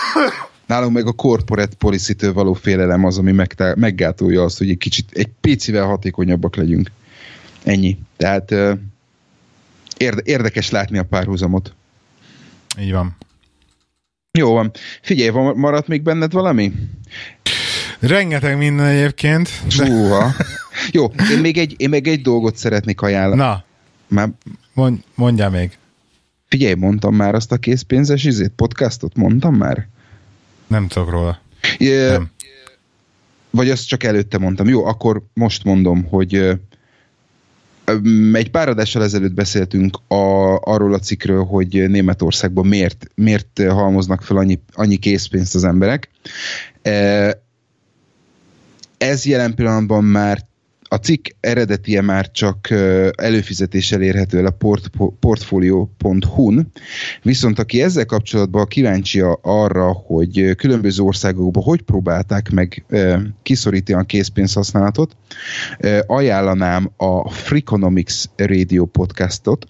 [0.66, 3.44] Nálunk meg a corporate policy való félelem az, ami
[3.74, 6.90] meggátolja azt, hogy egy kicsit, egy picivel hatékonyabbak legyünk.
[7.64, 7.98] Ennyi.
[8.16, 8.50] Tehát
[9.96, 11.74] érde, érdekes látni a párhuzamot.
[12.80, 13.16] Így van.
[14.38, 14.70] Jó van.
[15.02, 16.72] Figyelj, maradt még benned valami?
[18.00, 19.50] Rengeteg minden egyébként.
[19.76, 19.86] De...
[20.92, 23.40] Jó, én még, egy, én még egy dolgot szeretnék ajánlani.
[23.40, 23.64] Na,
[24.08, 24.28] Már...
[24.72, 25.78] Mond, mondjál még.
[26.48, 29.88] Figyelj, mondtam már azt a készpénzes izét, podcastot, mondtam már?
[30.66, 31.40] Nem tudok róla.
[31.78, 32.30] Yeah, nem.
[33.50, 34.68] Vagy azt csak előtte mondtam.
[34.68, 36.34] Jó, akkor most mondom, hogy
[38.32, 44.36] egy pár adással ezelőtt beszéltünk a, arról a cikkről, hogy Németországban miért, miért halmoznak fel
[44.36, 46.10] annyi, annyi készpénzt az emberek.
[48.98, 50.46] Ez jelen pillanatban már
[50.94, 52.70] a cikk eredetie már csak
[53.16, 54.90] előfizetéssel érhető el a port,
[55.20, 56.70] portfolio.hu-n,
[57.22, 62.84] viszont aki ezzel kapcsolatban kíváncsi arra, hogy különböző országokban hogy próbálták meg
[63.42, 65.16] kiszorítani a készpénzhasználatot,
[66.06, 69.66] ajánlanám a Freakonomics Radio podcastot,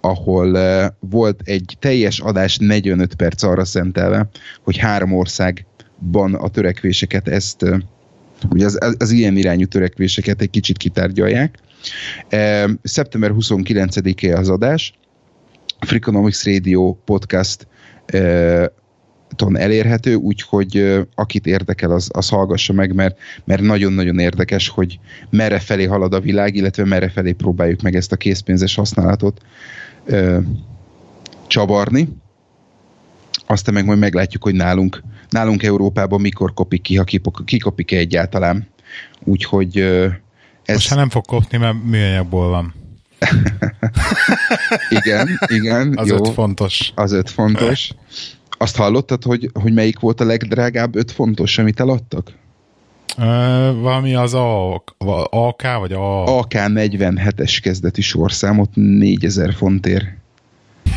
[0.00, 0.58] ahol
[1.00, 4.28] volt egy teljes adás 45 perc arra szentelve,
[4.64, 7.64] hogy három országban a törekvéseket ezt
[8.48, 11.58] hogy az, az, az ilyen irányú törekvéseket egy kicsit kitárgyalják.
[12.28, 14.92] E, szeptember 29-é az adás,
[15.80, 17.66] Freakonomics Radio podcast
[18.06, 18.72] e,
[19.36, 24.98] ton elérhető, úgyhogy akit érdekel, az, az hallgassa meg, mert, mert nagyon-nagyon érdekes, hogy
[25.30, 29.40] merre felé halad a világ, illetve merre felé próbáljuk meg ezt a készpénzes használatot
[30.04, 30.38] ö,
[31.46, 32.08] csavarni.
[33.46, 37.04] Aztán meg majd meglátjuk, hogy nálunk nálunk Európában mikor kopik ki, ha
[37.44, 38.68] kikopik-e egyáltalán.
[39.24, 39.78] Úgyhogy
[40.64, 40.74] ez...
[40.74, 42.74] Most hát nem fog kopni, mert műanyagból van.
[45.02, 45.92] igen, igen.
[45.96, 46.16] Az jó.
[46.16, 46.92] öt fontos.
[46.94, 47.90] Az öt fontos.
[48.58, 52.32] Azt hallottad, hogy, hogy melyik volt a legdrágább öt fontos, amit eladtak?
[53.16, 53.24] Uh,
[53.80, 54.74] valami az A,
[55.30, 56.38] AK, vagy A...
[56.38, 60.06] AK 47-es kezdeti sorszámot 4000 fontért.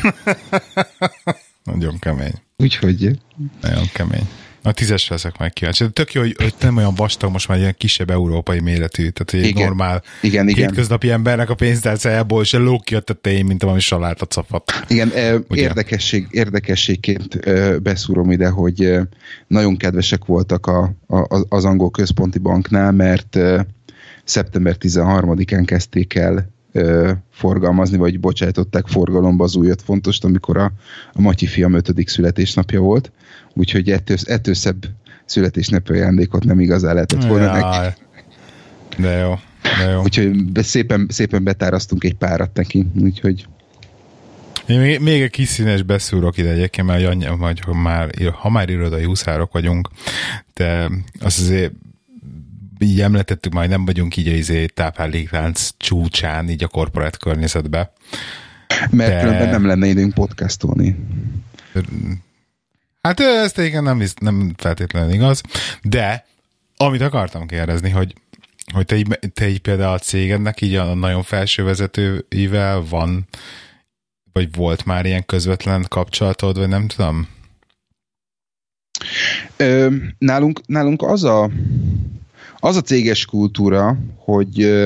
[1.64, 2.34] Nagyon kemény.
[2.58, 3.20] Úgyhogy...
[3.62, 4.28] Nagyon kemény.
[4.64, 5.92] A tízes leszek meg kíváncsi.
[5.92, 9.50] Tök jó, hogy, hogy nem olyan vastag, most már ilyen kisebb európai méretű, tehát egy
[9.50, 10.68] igen, normál igen, igen.
[10.68, 14.72] hétköznapi embernek a pénztárcájából se lók ki a tetején, mint valami saláta capat.
[14.88, 15.12] Igen,
[15.50, 17.40] érdekesség, érdekességként
[17.82, 19.00] beszúrom ide, hogy
[19.48, 23.38] nagyon kedvesek voltak a, a, az angol központi banknál, mert
[24.24, 26.50] szeptember 13-án kezdték el
[27.32, 30.72] forgalmazni, vagy bocsájtották forgalomba az új fontos, amikor a,
[31.14, 33.12] a Matyi fiam ötödik születésnapja volt
[33.54, 34.86] úgyhogy ettől, ettől szebb
[35.26, 37.60] születésnapi ajándékot nem igazán lehetett volna Jaj.
[37.60, 38.02] neki.
[38.98, 39.34] De jó,
[39.80, 40.02] de jó.
[40.02, 43.46] Úgyhogy szépen, szépen betárasztunk egy párat neki, úgyhogy
[44.68, 48.50] én még, még egy kis színes beszúrok ide egyébként, mert annyi, hogy ha már, ha
[48.50, 49.90] már irodai huszárok vagyunk,
[50.54, 51.72] de az azért
[52.82, 57.94] így említettük, majd nem vagyunk így az izé tápláléklánc csúcsán, így a korporát környezetbe.
[58.90, 59.20] Mert de...
[59.20, 60.96] különben nem lenne időnk podcastolni.
[63.02, 65.42] Hát ez igen nem, nem feltétlenül igaz,
[65.82, 66.26] de
[66.78, 68.14] amit akartam kérdezni, hogy,
[68.74, 73.28] hogy te, így, te így például a cégednek így a nagyon felső vezetőivel van,
[74.34, 77.28] vagy volt már ilyen közvetlen kapcsolatod, vagy nem tudom?
[79.58, 81.50] Ö, nálunk, nálunk az a
[82.64, 84.82] az a céges kultúra, hogy,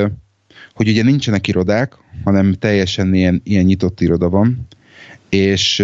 [0.74, 4.68] hogy ugye nincsenek irodák, hanem teljesen ilyen, ilyen nyitott iroda van,
[5.30, 5.80] és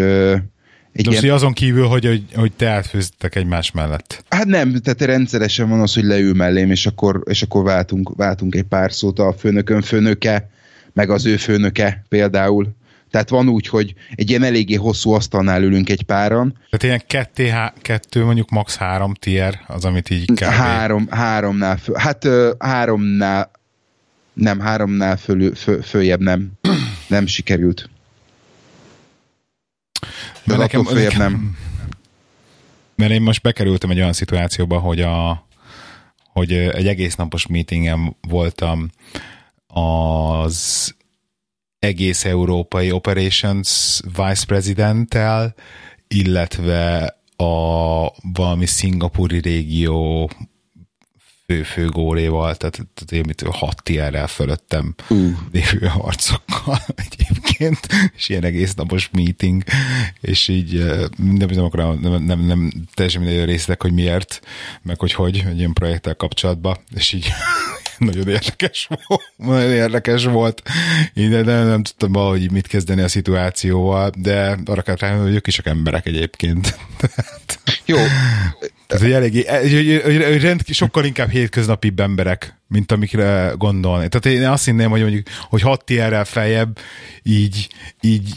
[0.92, 1.34] egy De ilyen...
[1.34, 4.24] azon kívül, hogy, hogy, hogy te átfőztek egymás mellett.
[4.30, 8.56] Hát nem, tehát rendszeresen van az, hogy leül mellém, és akkor, és akkor váltunk, váltunk
[8.56, 10.50] egy pár szót a főnökön főnöke,
[10.94, 12.76] meg az ő főnöke például.
[13.12, 16.54] Tehát van úgy, hogy egy ilyen eléggé hosszú asztalnál ülünk egy páran.
[16.54, 18.76] Tehát ilyen ketté, há, kettő, mondjuk max.
[18.76, 20.50] három tier, az, amit így kell.
[20.50, 22.28] Három, háromnál, föl, hát
[22.60, 23.52] háromnál,
[24.34, 26.52] nem, háromnál föl, föl, följebb nem,
[27.08, 27.90] nem sikerült.
[30.44, 31.58] De nekem, nekem, nem.
[32.96, 35.48] Mert én most bekerültem egy olyan szituációba, hogy, a,
[36.34, 38.90] hogy egy egész napos meetingen voltam
[39.68, 40.94] az
[41.82, 45.56] egész európai operations vice presidenttel,
[46.08, 50.30] illetve a valami szingapúri régió
[51.46, 55.32] fő, fő góléval, tehát, tehát én hat tierrel fölöttem uh.
[55.52, 56.80] lévő harcokkal
[57.10, 57.80] egyébként,
[58.16, 59.64] és ilyen egész napos meeting,
[60.20, 60.86] és így
[61.18, 64.42] nem, nem, nem, nem, nem, nem teljesen minden részletek, hogy miért,
[64.82, 67.28] meg hogy hogy, egy ilyen projekttel kapcsolatban, és így
[68.02, 70.62] nagyon érdekes volt, nagyon érdekes volt.
[71.14, 75.48] Én nem, nem tudtam valahogy mit kezdeni a szituációval, de arra kell rájönni, hogy ők
[75.48, 76.78] is csak emberek egyébként.
[77.86, 77.98] Jó.
[78.88, 79.44] Tehát, hogy eléggé,
[80.02, 84.08] hogy rend, sokkal inkább hétköznapi emberek, mint amikre gondolni.
[84.08, 86.80] Tehát én azt hinném, hogy mondjuk, hogy 6 TR-rel feljebb
[87.24, 87.68] így,
[88.02, 88.34] így,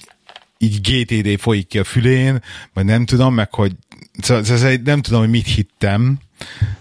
[0.59, 2.43] így GTD folyik ki a fülén,
[2.73, 3.73] vagy nem tudom, meg hogy
[4.19, 6.19] szóval, nem tudom, hogy mit hittem,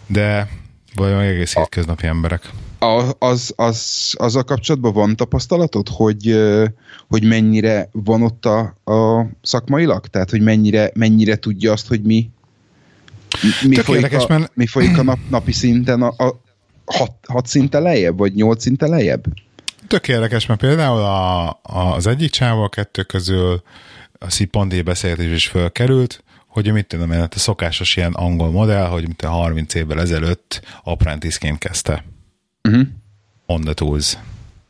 [0.08, 0.48] de
[0.96, 2.50] vagy egész hétköznapi emberek.
[2.84, 6.44] A, az, az, az a kapcsolatban van tapasztalatod, hogy,
[7.08, 8.60] hogy mennyire van ott a,
[8.92, 10.08] a szakmailag?
[10.08, 12.30] Tehát, hogy mennyire, mennyire tudja azt, hogy mi,
[13.42, 14.56] mi, folyik, érdekes, a, mert...
[14.56, 16.42] mi folyik a nap, napi szinten a, a
[16.86, 19.24] hat, hat szinte lejjebb, vagy nyolc szinte lejjebb?
[19.88, 23.62] Tök érdekes, mert például a, a, az egyik csávó a kettő közül
[24.20, 28.88] a pont beszélgetés is fölkerült, hogy mit tudom én, hát a szokásos ilyen angol modell,
[28.88, 32.04] hogy mint a 30 évvel ezelőtt apprentice kezdte.
[32.70, 32.88] Uh-huh.
[33.45, 34.18] On the tools.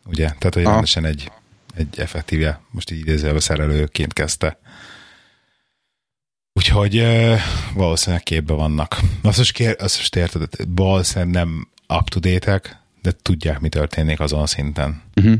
[0.06, 0.26] Ugye?
[0.26, 1.32] Tehát, hogy rendesen egy,
[1.76, 4.60] egy effektíve, most így idézőjelben szerelőként kezdte.
[6.54, 7.40] Úgyhogy uh,
[7.74, 9.00] valószínűleg képbe vannak.
[9.22, 14.48] Azt most, kér, azt most érted, valószínűleg nem up-to-date-ek, de tudják, mi történik azon a
[14.48, 15.02] szinten.
[15.16, 15.36] Uh-huh.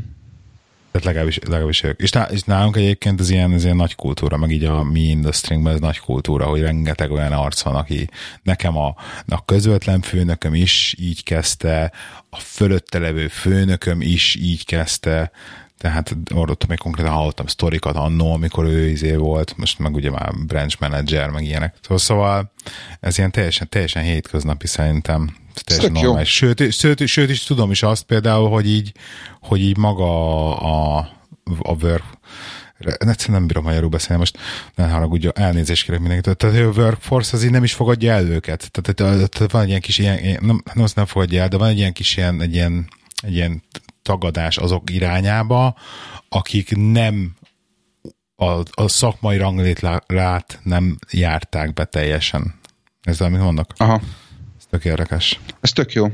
[0.94, 2.00] Tehát legalábbis, legalábbis ők.
[2.00, 5.72] És, és nálunk egyébként ez ilyen, ez ilyen nagy kultúra, meg így a mi industrynkben
[5.72, 8.08] ez nagy kultúra, hogy rengeteg olyan arc van, aki
[8.42, 8.94] nekem a,
[9.26, 11.92] a közvetlen főnököm is így kezdte,
[12.30, 15.30] a fölötte levő főnököm is így kezdte,
[15.84, 20.32] tehát ott még konkrétan hallottam sztorikat annó, amikor ő izé volt, most meg ugye már
[20.46, 21.74] branch manager, meg ilyenek.
[21.94, 22.52] Szóval
[23.00, 25.36] ez ilyen teljesen, teljesen hétköznapi szerintem.
[25.64, 26.34] Teljesen normális.
[26.34, 28.92] Sőt, sőt, sőt, is tudom is azt például, hogy így,
[29.40, 30.98] hogy így maga a,
[31.62, 32.04] a, work,
[32.78, 34.38] egyszerűen nem bírom magyarul beszélni, most
[34.74, 36.34] ne haragudja, elnézést kérek mindenkitől.
[36.34, 38.70] Tehát a workforce az így nem is fogadja el őket.
[38.70, 41.56] Tehát, tehát, tehát van egy ilyen kis ilyen, nem, nem azt nem fogadja el, de
[41.56, 42.88] van egy ilyen kis ilyen, egy ilyen,
[43.22, 43.62] egy ilyen
[44.04, 45.76] tagadás azok irányába,
[46.28, 47.34] akik nem
[48.36, 52.54] a, a szakmai ranglétlát nem járták be teljesen.
[53.02, 53.66] Ez amit mondok?
[53.76, 54.00] Aha.
[54.70, 55.40] Tök érdekes.
[55.60, 56.06] Ez tök jó.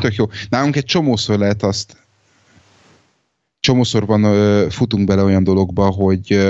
[0.00, 0.26] Tök jó.
[0.48, 1.96] Nálunk egy csomószor lehet azt
[3.60, 6.48] csomószor van, futunk bele olyan dologba, hogy,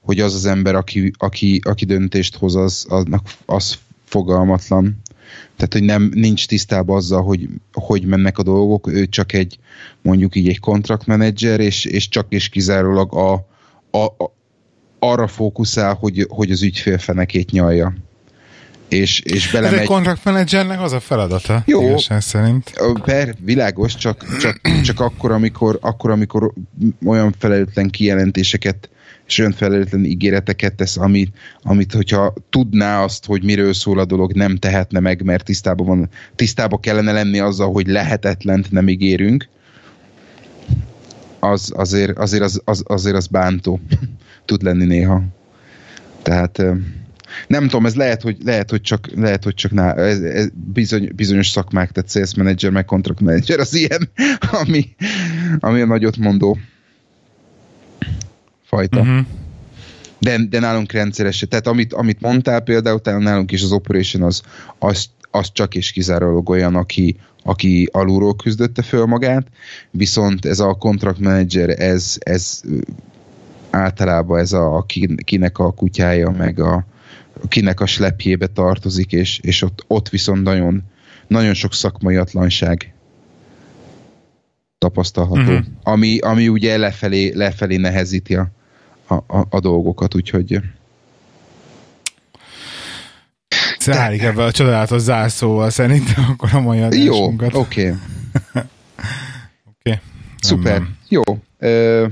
[0.00, 5.00] hogy az az ember, aki, aki, aki döntést hoz, az, aznak, az fogalmatlan.
[5.60, 9.58] Tehát, hogy nem, nincs tisztában azzal, hogy hogy mennek a dolgok, ő csak egy,
[10.02, 13.32] mondjuk így egy kontraktmenedzser, és, és csak és kizárólag a,
[13.90, 14.34] a, a,
[14.98, 17.94] arra fókuszál, hogy, hogy az ügyfél fenekét nyalja
[18.88, 19.74] és, és belemegy.
[19.74, 22.72] Ez egy kontraktmenedzsernek az a feladata, Jó, igazság szerint.
[23.04, 26.52] Per, világos, csak, csak, csak akkor, amikor, akkor, amikor
[27.06, 28.90] olyan felelőtlen kijelentéseket
[29.30, 34.32] és olyan felelőtlen ígéreteket tesz, amit, amit hogyha tudná azt, hogy miről szól a dolog,
[34.32, 39.48] nem tehetne meg, mert tisztában, van, tisztában kellene lenni azzal, hogy lehetetlent nem ígérünk,
[41.40, 43.80] az azért, azért, az, az, azért az bántó.
[44.44, 45.22] Tud lenni néha.
[46.22, 46.62] Tehát
[47.46, 51.12] nem tudom, ez lehet, hogy, lehet, hogy csak, lehet, hogy csak ná, ez, ez bizony,
[51.14, 54.10] bizonyos szakmák, tehát sales manager, meg contract manager az ilyen,
[54.62, 54.88] ami,
[55.58, 56.58] ami a nagyot mondó
[58.70, 59.00] fajta.
[59.00, 59.26] Uh-huh.
[60.18, 61.46] De, de nálunk rendszeres.
[61.48, 64.42] Tehát amit, amit mondtál például, tehát nálunk is az operation az,
[64.78, 69.46] az, az csak és kizárólag olyan, aki, aki alulról küzdötte föl magát,
[69.90, 72.60] viszont ez a contract manager, ez, ez
[73.70, 74.86] általában ez a,
[75.24, 76.86] kinek a kutyája, meg a,
[77.48, 80.82] kinek a slepjébe tartozik, és, és ott, ott viszont nagyon,
[81.26, 82.94] nagyon sok szakmai atlanság
[84.78, 85.66] tapasztalható, uh-huh.
[85.82, 88.50] ami, ami ugye lefelé, lefelé nehezíti a,
[89.10, 90.60] a, a, a dolgokat, úgyhogy
[93.80, 97.52] Zárjuk ebbe a csodálatos zárszóval szerintem akkor a mai adásunkat.
[97.52, 97.88] Jó, oké.
[97.88, 97.98] Okay.
[98.52, 98.70] oké.
[99.78, 99.98] Okay.
[100.40, 100.82] Szuper.
[101.08, 101.22] Jó.
[101.58, 102.06] Ö,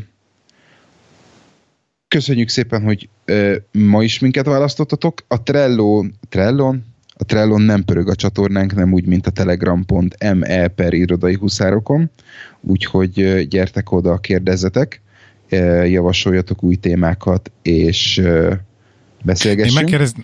[2.08, 5.24] Köszönjük szépen, hogy ö, ma is minket választottatok.
[5.28, 6.84] A Trello, Trellon,
[7.14, 12.10] a Trellon nem pörög a csatornánk, nem úgy, mint a telegram.me per irodai huszárokon,
[12.60, 15.02] úgyhogy gyertek oda, kérdezzetek,
[15.84, 18.22] javasoljatok új témákat, és
[19.22, 19.76] beszélgessünk.
[19.76, 20.14] Én, megkérdez,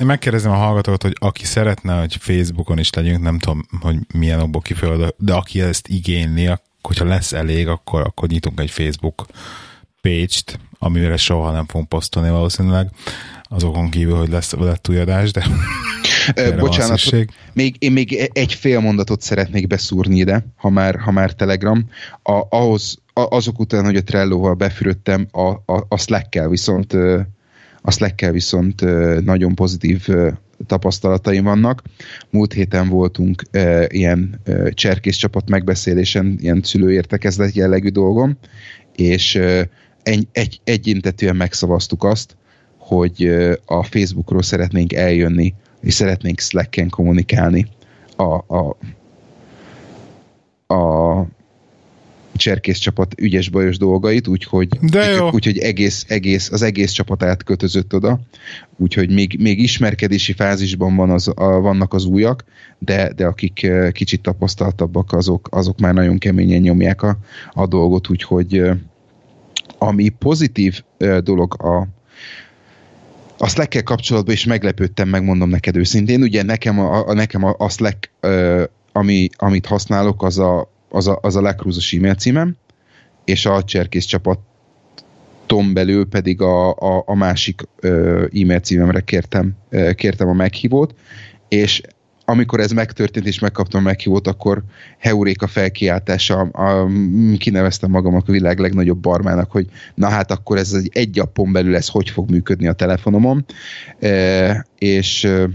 [0.00, 4.40] én megkérdezem a hallgatókat, hogy aki szeretne, hogy Facebookon is legyünk, nem tudom, hogy milyen
[4.40, 6.50] okból kifejező, de aki ezt igényli,
[6.82, 9.26] hogyha lesz elég, akkor, akkor nyitunk egy Facebook
[10.02, 12.88] page-t, amire soha nem fogunk posztolni valószínűleg,
[13.42, 15.44] azokon kívül, hogy lesz lett új adás, de
[16.58, 17.00] Bocsánat,
[17.52, 21.88] még, én még egy fél mondatot szeretnék beszúrni ide, ha már, ha már Telegram.
[22.22, 26.92] A, ahhoz, a, azok után, hogy a Trello-val befürödtem, a, a, a Slack-kel viszont
[27.82, 28.80] a Slack-kel viszont
[29.24, 30.08] nagyon pozitív
[30.66, 31.82] tapasztalataim vannak.
[32.30, 38.38] Múlt héten voltunk e, ilyen e, cserkész csapat megbeszélésen, ilyen szülőértekezlet jellegű dolgom,
[38.96, 39.68] és e,
[40.02, 42.36] egy, egy, egyintetően megszavaztuk azt,
[42.76, 43.26] hogy
[43.64, 47.66] a Facebookról szeretnénk eljönni, és szeretnénk Slack-en kommunikálni
[48.16, 48.76] a, a,
[50.74, 51.26] a
[52.36, 54.68] cserkész csapat ügyes-bajos dolgait, úgyhogy,
[55.32, 58.20] úgyhogy egész, egész, az egész csapat átkötözött oda,
[58.76, 62.44] úgyhogy még, még ismerkedési fázisban van az, a, vannak az újak,
[62.78, 67.18] de, de akik kicsit tapasztaltabbak, azok, azok már nagyon keményen nyomják a,
[67.50, 68.62] a dolgot, úgyhogy
[69.82, 70.82] ami pozitív
[71.22, 71.88] dolog a,
[73.38, 76.22] a slack kapcsolatban is meglepődtem, megmondom neked őszintén.
[76.22, 78.10] Ugye nekem a, a, nekem a, a Slack,
[78.92, 82.56] ami, amit használok, az a, az a, az a Lecruise-os e-mail címem,
[83.24, 89.56] és a cserkész csapaton belül pedig a, a, a másik ö, e-mail címemre kértem,
[89.94, 90.94] kértem a meghívót,
[91.48, 91.80] és
[92.24, 94.62] amikor ez megtörtént, és megkaptam a meghívót, akkor
[94.98, 96.88] heuréka felkiáltása, a,
[97.38, 101.76] kineveztem magam a világ legnagyobb barmának, hogy na hát akkor ez egy, egy appon belül
[101.76, 103.44] ez hogy fog működni a telefonomon,
[104.00, 105.48] e, és e,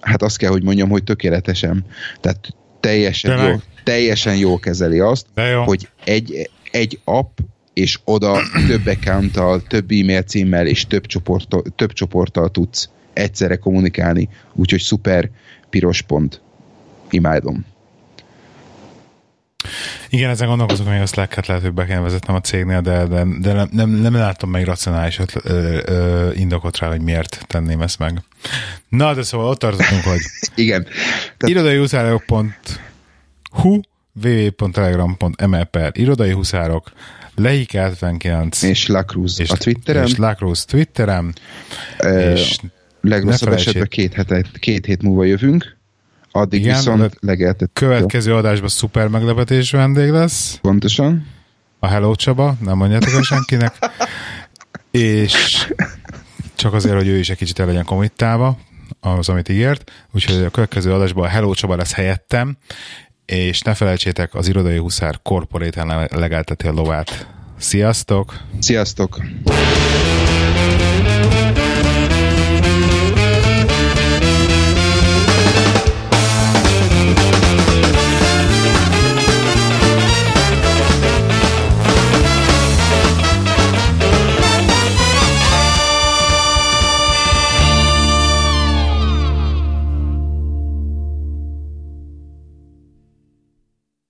[0.00, 1.84] hát azt kell, hogy mondjam, hogy tökéletesen,
[2.20, 2.48] tehát
[2.80, 5.62] teljesen, jó, teljesen jól kezeli azt, jó.
[5.62, 7.38] hogy egy, egy app
[7.74, 14.28] és oda több accounttal, több e-mail címmel és több csoporttal, több csoporttal tudsz egyszerre kommunikálni,
[14.54, 15.30] úgyhogy szuper
[15.70, 16.40] piros pont.
[17.10, 17.64] Imádom.
[20.10, 23.24] Igen, ezen gondolkozok, hogy a Slack-et lehet, hogy be kell vezetnem a cégnél, de, de,
[23.40, 27.82] de nem, nem, nem látom meg racionális ötl, ö, ö, indokot rá, hogy miért tenném
[27.82, 28.22] ezt meg.
[28.88, 30.20] Na, de szóval ott tartottunk, hogy
[30.54, 30.82] Igen.
[30.82, 31.48] Tehát...
[31.48, 33.80] irodai huszárok.hu
[34.22, 36.92] www.telegram.me per irodai huszárok
[37.34, 41.32] Lehik 79 és Lacruz a Twitterem és Lacruz Twitterem
[41.98, 42.58] e, és
[43.00, 45.76] Legrosszabb esetben két, hetet, két hét múlva jövünk.
[46.30, 47.70] Addig Igen, viszont legeltet.
[47.72, 50.58] Következő adásban szuper meglepetés vendég lesz.
[50.62, 51.26] Pontosan.
[51.78, 53.74] A Hello Csaba, nem mondjátok el senkinek.
[54.90, 55.66] És
[56.54, 58.58] csak azért, hogy ő is egy kicsit el legyen komittálva,
[59.00, 62.56] az, amit ígért, úgyhogy a következő adásban a Hello Csaba lesz helyettem,
[63.26, 67.26] és ne felejtsétek, az Irodai Huszár korporétán legelteti a lovát.
[67.58, 68.40] Sziasztok!
[68.58, 69.20] Sziasztok!